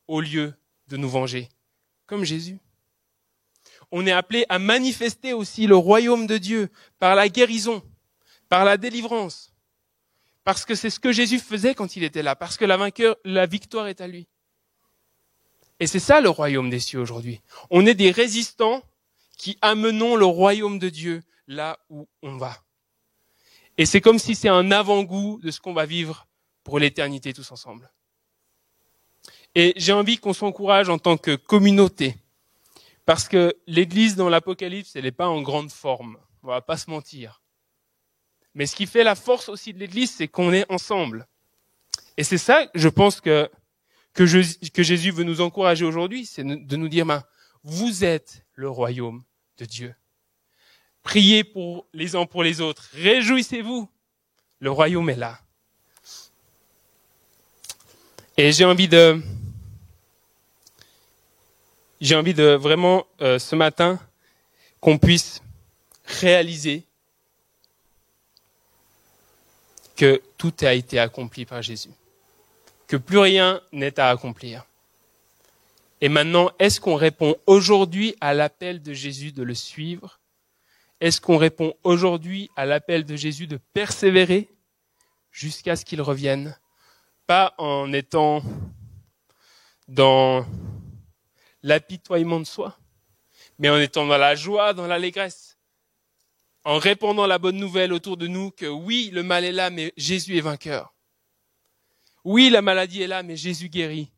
au 0.09 0.20
lieu 0.20 0.55
de 0.88 0.96
nous 0.96 1.09
venger, 1.09 1.48
comme 2.07 2.24
Jésus. 2.24 2.59
On 3.92 4.07
est 4.07 4.12
appelé 4.12 4.44
à 4.48 4.59
manifester 4.59 5.33
aussi 5.33 5.66
le 5.66 5.76
royaume 5.76 6.26
de 6.26 6.38
Dieu 6.38 6.68
par 6.98 7.14
la 7.14 7.29
guérison, 7.29 7.83
par 8.48 8.64
la 8.64 8.76
délivrance, 8.76 9.53
parce 10.44 10.64
que 10.64 10.74
c'est 10.74 10.90
ce 10.90 11.00
que 11.00 11.12
Jésus 11.12 11.38
faisait 11.38 11.74
quand 11.74 11.96
il 11.96 12.05
était 12.05 12.22
là, 12.22 12.37
parce 12.37 12.57
que 12.57 12.64
la, 12.64 12.76
vainqueur, 12.76 13.16
la 13.24 13.46
victoire 13.46 13.88
est 13.88 14.00
à 14.00 14.07
lui. 14.07 14.26
Et 15.79 15.87
c'est 15.87 15.98
ça 15.98 16.20
le 16.20 16.29
royaume 16.29 16.70
des 16.70 16.81
cieux 16.81 17.00
aujourd'hui. 17.00 17.40
On 17.70 17.87
est 17.87 17.94
des 17.94 18.11
résistants 18.11 18.83
qui 19.40 19.57
amenons 19.62 20.16
le 20.16 20.26
royaume 20.26 20.79
de 20.79 20.90
Dieu 20.90 21.22
là 21.46 21.79
où 21.88 22.07
on 22.22 22.37
va. 22.37 22.62
Et 23.79 23.87
c'est 23.87 24.03
comme 24.03 24.18
si 24.18 24.35
c'est 24.35 24.50
un 24.50 24.70
avant-goût 24.70 25.40
de 25.42 25.50
ce 25.50 25.61
qu'on 25.61 25.72
va 25.72 25.87
vivre 25.87 26.29
pour 26.62 26.79
l'éternité 26.79 27.33
tous 27.33 27.50
ensemble. 27.50 27.90
Et 29.55 29.72
j'ai 29.76 29.94
envie 29.94 30.18
qu'on 30.18 30.35
s'encourage 30.35 30.90
en 30.90 30.98
tant 30.98 31.16
que 31.16 31.37
communauté, 31.37 32.16
parce 33.07 33.29
que 33.29 33.57
l'Église 33.66 34.14
dans 34.14 34.29
l'Apocalypse, 34.29 34.94
elle 34.94 35.05
n'est 35.05 35.11
pas 35.11 35.29
en 35.29 35.40
grande 35.40 35.70
forme, 35.70 36.18
on 36.42 36.48
va 36.48 36.61
pas 36.61 36.76
se 36.76 36.90
mentir. 36.90 37.40
Mais 38.53 38.66
ce 38.66 38.76
qui 38.76 38.85
fait 38.85 39.05
la 39.05 39.14
force 39.14 39.48
aussi 39.48 39.72
de 39.72 39.79
l'Église, 39.79 40.14
c'est 40.14 40.29
qu'on 40.29 40.53
est 40.53 40.70
ensemble. 40.70 41.26
Et 42.18 42.24
c'est 42.24 42.37
ça, 42.37 42.68
je 42.74 42.90
pense 42.90 43.22
que 43.22 43.50
que, 44.12 44.26
Jésus 44.26 45.12
veut 45.12 45.24
nous 45.24 45.40
encourager 45.40 45.87
aujourd'hui, 45.87 46.26
c'est 46.26 46.44
de 46.44 46.76
nous 46.76 46.88
dire, 46.88 47.07
ben, 47.07 47.22
vous 47.62 48.05
êtes 48.05 48.44
le 48.53 48.68
royaume 48.68 49.22
Dieu. 49.64 49.94
Priez 51.03 51.44
pour 51.44 51.87
les 51.92 52.16
uns 52.16 52.27
pour 52.27 52.42
les 52.42 52.61
autres. 52.61 52.88
Réjouissez-vous. 52.94 53.88
Le 54.61 54.70
royaume 54.70 55.09
est 55.11 55.16
là. 55.16 55.40
Et 58.37 58.53
j'ai 58.53 58.64
envie 58.64 58.88
de, 58.88 59.20
j'ai 62.01 62.16
envie 62.16 62.35
de 62.35 62.55
vraiment 62.55 63.07
euh, 63.20 63.38
ce 63.38 63.55
matin 63.55 63.99
qu'on 64.81 64.99
puisse 64.99 65.42
réaliser 66.05 66.85
que 69.96 70.23
tout 70.38 70.55
a 70.62 70.73
été 70.73 70.99
accompli 70.99 71.44
par 71.44 71.61
Jésus, 71.61 71.90
que 72.87 72.96
plus 72.96 73.18
rien 73.18 73.61
n'est 73.73 74.01
à 74.01 74.09
accomplir. 74.09 74.64
Et 76.00 76.08
maintenant, 76.08 76.50
est-ce 76.58 76.80
qu'on 76.80 76.94
répond 76.94 77.36
aujourd'hui 77.46 78.14
à 78.20 78.32
l'appel 78.32 78.82
de 78.82 78.92
Jésus 78.92 79.32
de 79.32 79.42
le 79.42 79.54
suivre? 79.54 80.20
Est-ce 81.00 81.20
qu'on 81.20 81.36
répond 81.36 81.74
aujourd'hui 81.82 82.50
à 82.56 82.66
l'appel 82.66 83.04
de 83.04 83.16
Jésus 83.16 83.46
de 83.46 83.58
persévérer 83.74 84.48
jusqu'à 85.30 85.76
ce 85.76 85.84
qu'il 85.84 86.00
revienne? 86.00 86.58
Pas 87.26 87.54
en 87.58 87.92
étant 87.92 88.42
dans 89.88 90.46
l'apitoiement 91.62 92.40
de 92.40 92.44
soi, 92.44 92.78
mais 93.58 93.68
en 93.68 93.78
étant 93.78 94.06
dans 94.06 94.18
la 94.18 94.34
joie, 94.34 94.72
dans 94.72 94.86
l'allégresse, 94.86 95.58
en 96.64 96.78
répandant 96.78 97.26
la 97.26 97.38
bonne 97.38 97.56
nouvelle 97.56 97.92
autour 97.92 98.16
de 98.16 98.26
nous 98.26 98.50
que 98.50 98.66
oui, 98.66 99.10
le 99.12 99.22
mal 99.22 99.44
est 99.44 99.52
là, 99.52 99.70
mais 99.70 99.92
Jésus 99.96 100.36
est 100.36 100.42
vainqueur. 100.42 100.94
Oui, 102.24 102.50
la 102.50 102.62
maladie 102.62 103.02
est 103.02 103.06
là, 103.06 103.22
mais 103.22 103.36
Jésus 103.36 103.68
guérit. 103.68 104.10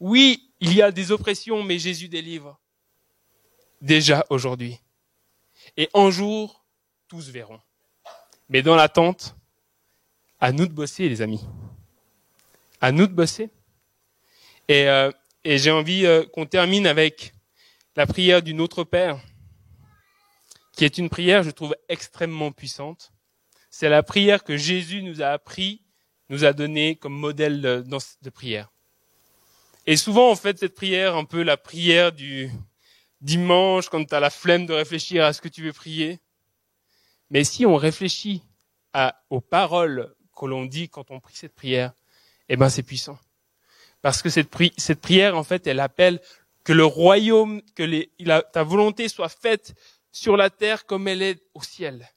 Oui, 0.00 0.50
il 0.60 0.74
y 0.74 0.82
a 0.82 0.90
des 0.90 1.10
oppressions, 1.10 1.62
mais 1.62 1.78
Jésus 1.78 2.08
délivre. 2.08 2.58
Déjà 3.80 4.24
aujourd'hui. 4.30 4.78
Et 5.76 5.88
un 5.94 6.10
jour, 6.10 6.64
tous 7.08 7.28
verront. 7.28 7.60
Mais 8.48 8.62
dans 8.62 8.76
l'attente, 8.76 9.36
à 10.38 10.52
nous 10.52 10.66
de 10.66 10.72
bosser, 10.72 11.08
les 11.08 11.22
amis. 11.22 11.44
À 12.80 12.92
nous 12.92 13.06
de 13.06 13.12
bosser. 13.12 13.50
Et, 14.68 14.88
euh, 14.88 15.10
j'ai 15.44 15.70
envie 15.70 16.06
euh, 16.06 16.26
qu'on 16.26 16.46
termine 16.46 16.86
avec 16.86 17.32
la 17.94 18.06
prière 18.06 18.42
du 18.42 18.52
Notre 18.52 18.84
Père, 18.84 19.20
qui 20.72 20.84
est 20.84 20.98
une 20.98 21.08
prière, 21.08 21.42
je 21.42 21.50
trouve, 21.50 21.74
extrêmement 21.88 22.52
puissante. 22.52 23.12
C'est 23.70 23.88
la 23.88 24.02
prière 24.02 24.44
que 24.44 24.56
Jésus 24.56 25.02
nous 25.02 25.22
a 25.22 25.28
appris, 25.28 25.82
nous 26.28 26.44
a 26.44 26.52
donné 26.52 26.96
comme 26.96 27.14
modèle 27.14 27.60
de 27.60 28.30
prière. 28.30 28.70
Et 29.86 29.96
souvent, 29.96 30.32
on 30.32 30.36
fait 30.36 30.58
cette 30.58 30.74
prière 30.74 31.14
un 31.16 31.24
peu 31.24 31.42
la 31.42 31.56
prière 31.56 32.10
du 32.10 32.50
dimanche, 33.20 33.88
quand 33.88 34.04
tu 34.04 34.14
as 34.14 34.20
la 34.20 34.30
flemme 34.30 34.66
de 34.66 34.72
réfléchir 34.72 35.24
à 35.24 35.32
ce 35.32 35.40
que 35.40 35.48
tu 35.48 35.62
veux 35.62 35.72
prier. 35.72 36.18
Mais 37.30 37.44
si 37.44 37.64
on 37.66 37.76
réfléchit 37.76 38.42
aux 39.30 39.40
paroles 39.40 40.14
que 40.36 40.46
l'on 40.46 40.64
dit 40.64 40.88
quand 40.88 41.10
on 41.10 41.20
prie 41.20 41.36
cette 41.36 41.54
prière, 41.54 41.92
eh 42.48 42.56
ben 42.56 42.68
c'est 42.68 42.82
puissant. 42.82 43.18
Parce 44.02 44.22
que 44.22 44.28
cette, 44.28 44.50
prière, 45.00 45.36
en 45.36 45.44
fait, 45.44 45.66
elle 45.66 45.80
appelle 45.80 46.20
que 46.64 46.72
le 46.72 46.84
royaume, 46.84 47.62
que 47.74 48.04
ta 48.52 48.62
volonté 48.62 49.08
soit 49.08 49.28
faite 49.28 49.74
sur 50.12 50.36
la 50.36 50.50
terre 50.50 50.86
comme 50.86 51.08
elle 51.08 51.22
est 51.22 51.42
au 51.54 51.62
ciel. 51.62 52.08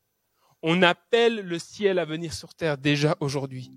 On 0.61 0.81
appelle 0.81 1.41
le 1.41 1.59
ciel 1.59 1.99
à 1.99 2.05
venir 2.05 2.33
sur 2.33 2.53
terre 2.53 2.77
déjà 2.77 3.15
aujourd'hui. 3.19 3.71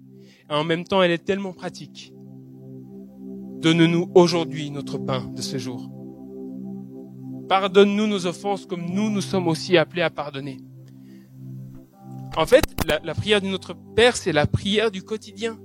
Et 0.48 0.52
en 0.52 0.64
même 0.64 0.84
temps, 0.84 1.02
elle 1.02 1.10
est 1.10 1.24
tellement 1.24 1.52
pratique. 1.52 2.12
Donne-nous 3.62 4.10
aujourd'hui 4.16 4.72
notre 4.72 4.98
pain 4.98 5.30
de 5.36 5.40
ce 5.40 5.56
jour. 5.56 5.88
Pardonne-nous 7.48 8.08
nos 8.08 8.26
offenses 8.26 8.66
comme 8.66 8.86
nous, 8.86 9.08
nous 9.08 9.20
sommes 9.20 9.46
aussi 9.46 9.76
appelés 9.76 10.02
à 10.02 10.10
pardonner. 10.10 10.58
En 12.36 12.44
fait, 12.44 12.64
la, 12.84 13.14
prière 13.14 13.40
de 13.40 13.46
notre 13.46 13.76
Père, 13.94 14.16
c'est 14.16 14.32
la 14.32 14.48
prière 14.48 14.90
du 14.90 15.04
quotidien. 15.04 15.60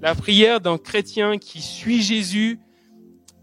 La 0.00 0.14
prière 0.14 0.62
d'un 0.62 0.78
chrétien 0.78 1.36
qui 1.36 1.60
suit 1.60 2.00
Jésus 2.00 2.58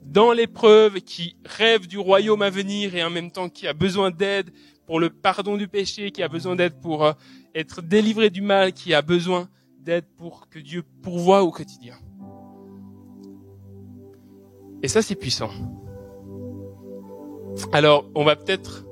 dans 0.02 0.32
l'épreuve, 0.32 1.02
qui 1.02 1.36
rêve 1.46 1.86
du 1.86 2.00
royaume 2.00 2.42
à 2.42 2.50
venir 2.50 2.96
et 2.96 3.04
en 3.04 3.12
même 3.12 3.30
temps 3.30 3.48
qui 3.48 3.68
a 3.68 3.74
besoin 3.74 4.10
d'aide 4.10 4.52
pour 4.88 5.00
le 5.00 5.12
pardon 5.12 5.56
du 5.56 5.68
péché, 5.68 6.10
qui 6.10 6.24
a 6.24 6.28
besoin 6.28 6.56
d'aide 6.56 6.82
pour 6.82 7.06
euh, 7.06 7.14
être 7.54 7.84
délivré 7.84 8.32
du 8.32 8.42
mal, 8.42 8.74
qui 8.74 8.96
a 8.96 9.04
besoin 9.04 9.50
d'aide 9.82 10.06
pour 10.18 10.50
que 10.50 10.58
Dieu 10.58 10.84
pourvoie 11.04 11.44
au 11.44 11.52
quotidien. 11.52 11.96
Et 14.84 14.90
ça, 14.90 15.02
c'est 15.02 15.16
puissant. 15.16 15.50
Alors, 17.72 18.06
on 18.16 18.26
va 18.26 18.36
peut-être 18.36 18.86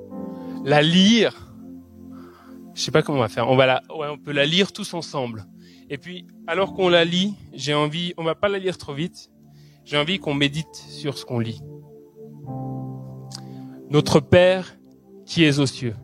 la 0.63 0.81
lire. 0.81 1.53
Je 2.73 2.81
sais 2.81 2.91
pas 2.91 3.01
comment 3.01 3.17
on 3.17 3.21
va 3.21 3.27
faire. 3.27 3.49
On 3.49 3.57
va 3.57 3.65
la, 3.65 3.81
ouais, 3.95 4.07
on 4.07 4.17
peut 4.17 4.31
la 4.31 4.45
lire 4.45 4.71
tous 4.71 4.93
ensemble. 4.93 5.45
Et 5.89 5.97
puis, 5.97 6.25
alors 6.47 6.73
qu'on 6.73 6.87
la 6.87 7.03
lit, 7.03 7.35
j'ai 7.51 7.73
envie, 7.73 8.13
on 8.15 8.23
va 8.23 8.35
pas 8.35 8.47
la 8.47 8.57
lire 8.57 8.77
trop 8.77 8.93
vite. 8.93 9.29
J'ai 9.83 9.97
envie 9.97 10.19
qu'on 10.19 10.33
médite 10.33 10.73
sur 10.73 11.17
ce 11.17 11.25
qu'on 11.25 11.39
lit. 11.39 11.61
Notre 13.89 14.21
Père 14.21 14.77
qui 15.25 15.43
es 15.43 15.59
aux 15.59 15.65
cieux, 15.65 15.95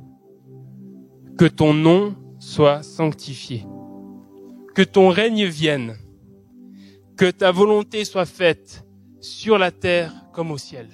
que 1.37 1.45
ton 1.45 1.73
nom 1.73 2.15
soit 2.39 2.83
sanctifié, 2.83 3.65
que 4.75 4.81
ton 4.81 5.07
règne 5.07 5.45
vienne, 5.45 5.95
que 7.15 7.31
ta 7.31 7.51
volonté 7.51 8.03
soit 8.03 8.25
faite 8.25 8.86
sur 9.27 9.57
la 9.57 9.71
terre 9.71 10.13
comme 10.31 10.51
au 10.51 10.57
ciel. 10.57 10.87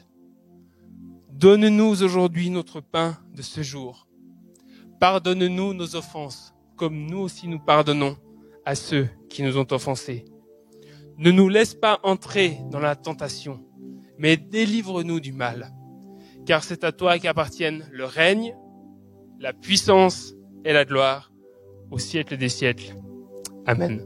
Donne-nous 1.29 2.03
aujourd'hui 2.03 2.49
notre 2.49 2.81
pain 2.81 3.17
de 3.35 3.41
ce 3.41 3.61
jour. 3.61 4.07
Pardonne-nous 4.99 5.73
nos 5.73 5.95
offenses, 5.95 6.53
comme 6.75 7.05
nous 7.05 7.19
aussi 7.19 7.47
nous 7.47 7.59
pardonnons 7.59 8.17
à 8.65 8.75
ceux 8.75 9.09
qui 9.29 9.43
nous 9.43 9.57
ont 9.57 9.67
offensés. 9.71 10.25
Ne 11.17 11.31
nous 11.31 11.47
laisse 11.47 11.75
pas 11.75 11.99
entrer 12.03 12.57
dans 12.71 12.79
la 12.79 12.95
tentation, 12.95 13.63
mais 14.17 14.37
délivre-nous 14.37 15.19
du 15.19 15.31
mal. 15.31 15.73
Car 16.45 16.63
c'est 16.63 16.83
à 16.83 16.91
toi 16.91 17.19
qu'appartiennent 17.19 17.87
le 17.91 18.05
règne, 18.05 18.55
la 19.39 19.53
puissance 19.53 20.33
et 20.65 20.73
la 20.73 20.85
gloire 20.85 21.31
au 21.91 21.99
siècle 21.99 22.37
des 22.37 22.49
siècles. 22.49 22.95
Amen. 23.65 24.05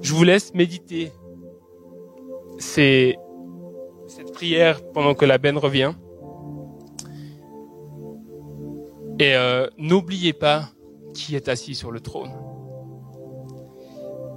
Je 0.00 0.14
vous 0.14 0.24
laisse 0.24 0.54
méditer 0.54 1.12
c'est 2.60 3.16
cette 4.06 4.32
prière 4.32 4.80
pendant 4.92 5.14
que 5.14 5.24
la 5.24 5.38
benne 5.38 5.58
revient. 5.58 5.92
Et 9.18 9.34
euh, 9.34 9.66
n'oubliez 9.78 10.32
pas 10.32 10.70
qui 11.14 11.34
est 11.34 11.48
assis 11.48 11.74
sur 11.74 11.90
le 11.90 12.00
trône. 12.00 12.32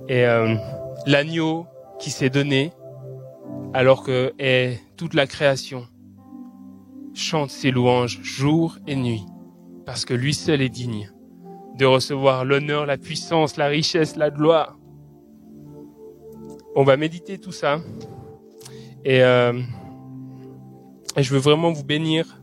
Et 0.10 0.26
euh, 0.26 0.56
l'agneau 1.06 1.66
qui 2.00 2.12
s'est 2.12 2.30
donné 2.30 2.72
alors 3.74 4.04
que 4.04 4.34
est 4.40 4.80
toute 4.98 5.14
la 5.14 5.28
création 5.28 5.88
chante 7.14 7.50
ses 7.50 7.72
louanges 7.72 8.20
jour 8.22 8.78
et 8.88 8.96
nuit 8.96 9.26
parce 9.86 10.06
que 10.06 10.14
lui 10.14 10.34
seul 10.34 10.62
est 10.62 10.70
digne 10.70 11.12
de 11.78 11.86
recevoir 11.86 12.46
l'honneur, 12.46 12.86
la 12.86 12.98
puissance, 12.98 13.58
la 13.58 13.68
richesse, 13.68 14.16
la 14.16 14.30
gloire. 14.30 14.78
On 16.76 16.84
va 16.84 16.98
méditer 16.98 17.38
tout 17.38 17.52
ça. 17.52 17.80
Euh, 19.08 19.62
et, 21.18 21.24
je 21.24 21.34
veux 21.34 21.40
vraiment 21.40 21.72
vous 21.72 21.84
bénir 21.84 22.42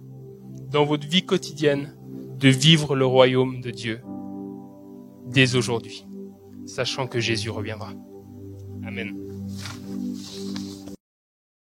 dans 0.70 0.84
votre 0.84 1.06
vie 1.06 1.24
quotidienne 1.24 1.96
de 2.38 2.48
vivre 2.48 2.94
le 2.94 3.06
royaume 3.06 3.60
de 3.60 3.70
Dieu 3.70 4.00
dès 5.26 5.56
aujourd'hui, 5.56 6.06
sachant 6.66 7.06
que 7.06 7.20
Jésus 7.20 7.50
reviendra. 7.50 7.92
Amen. 8.86 9.29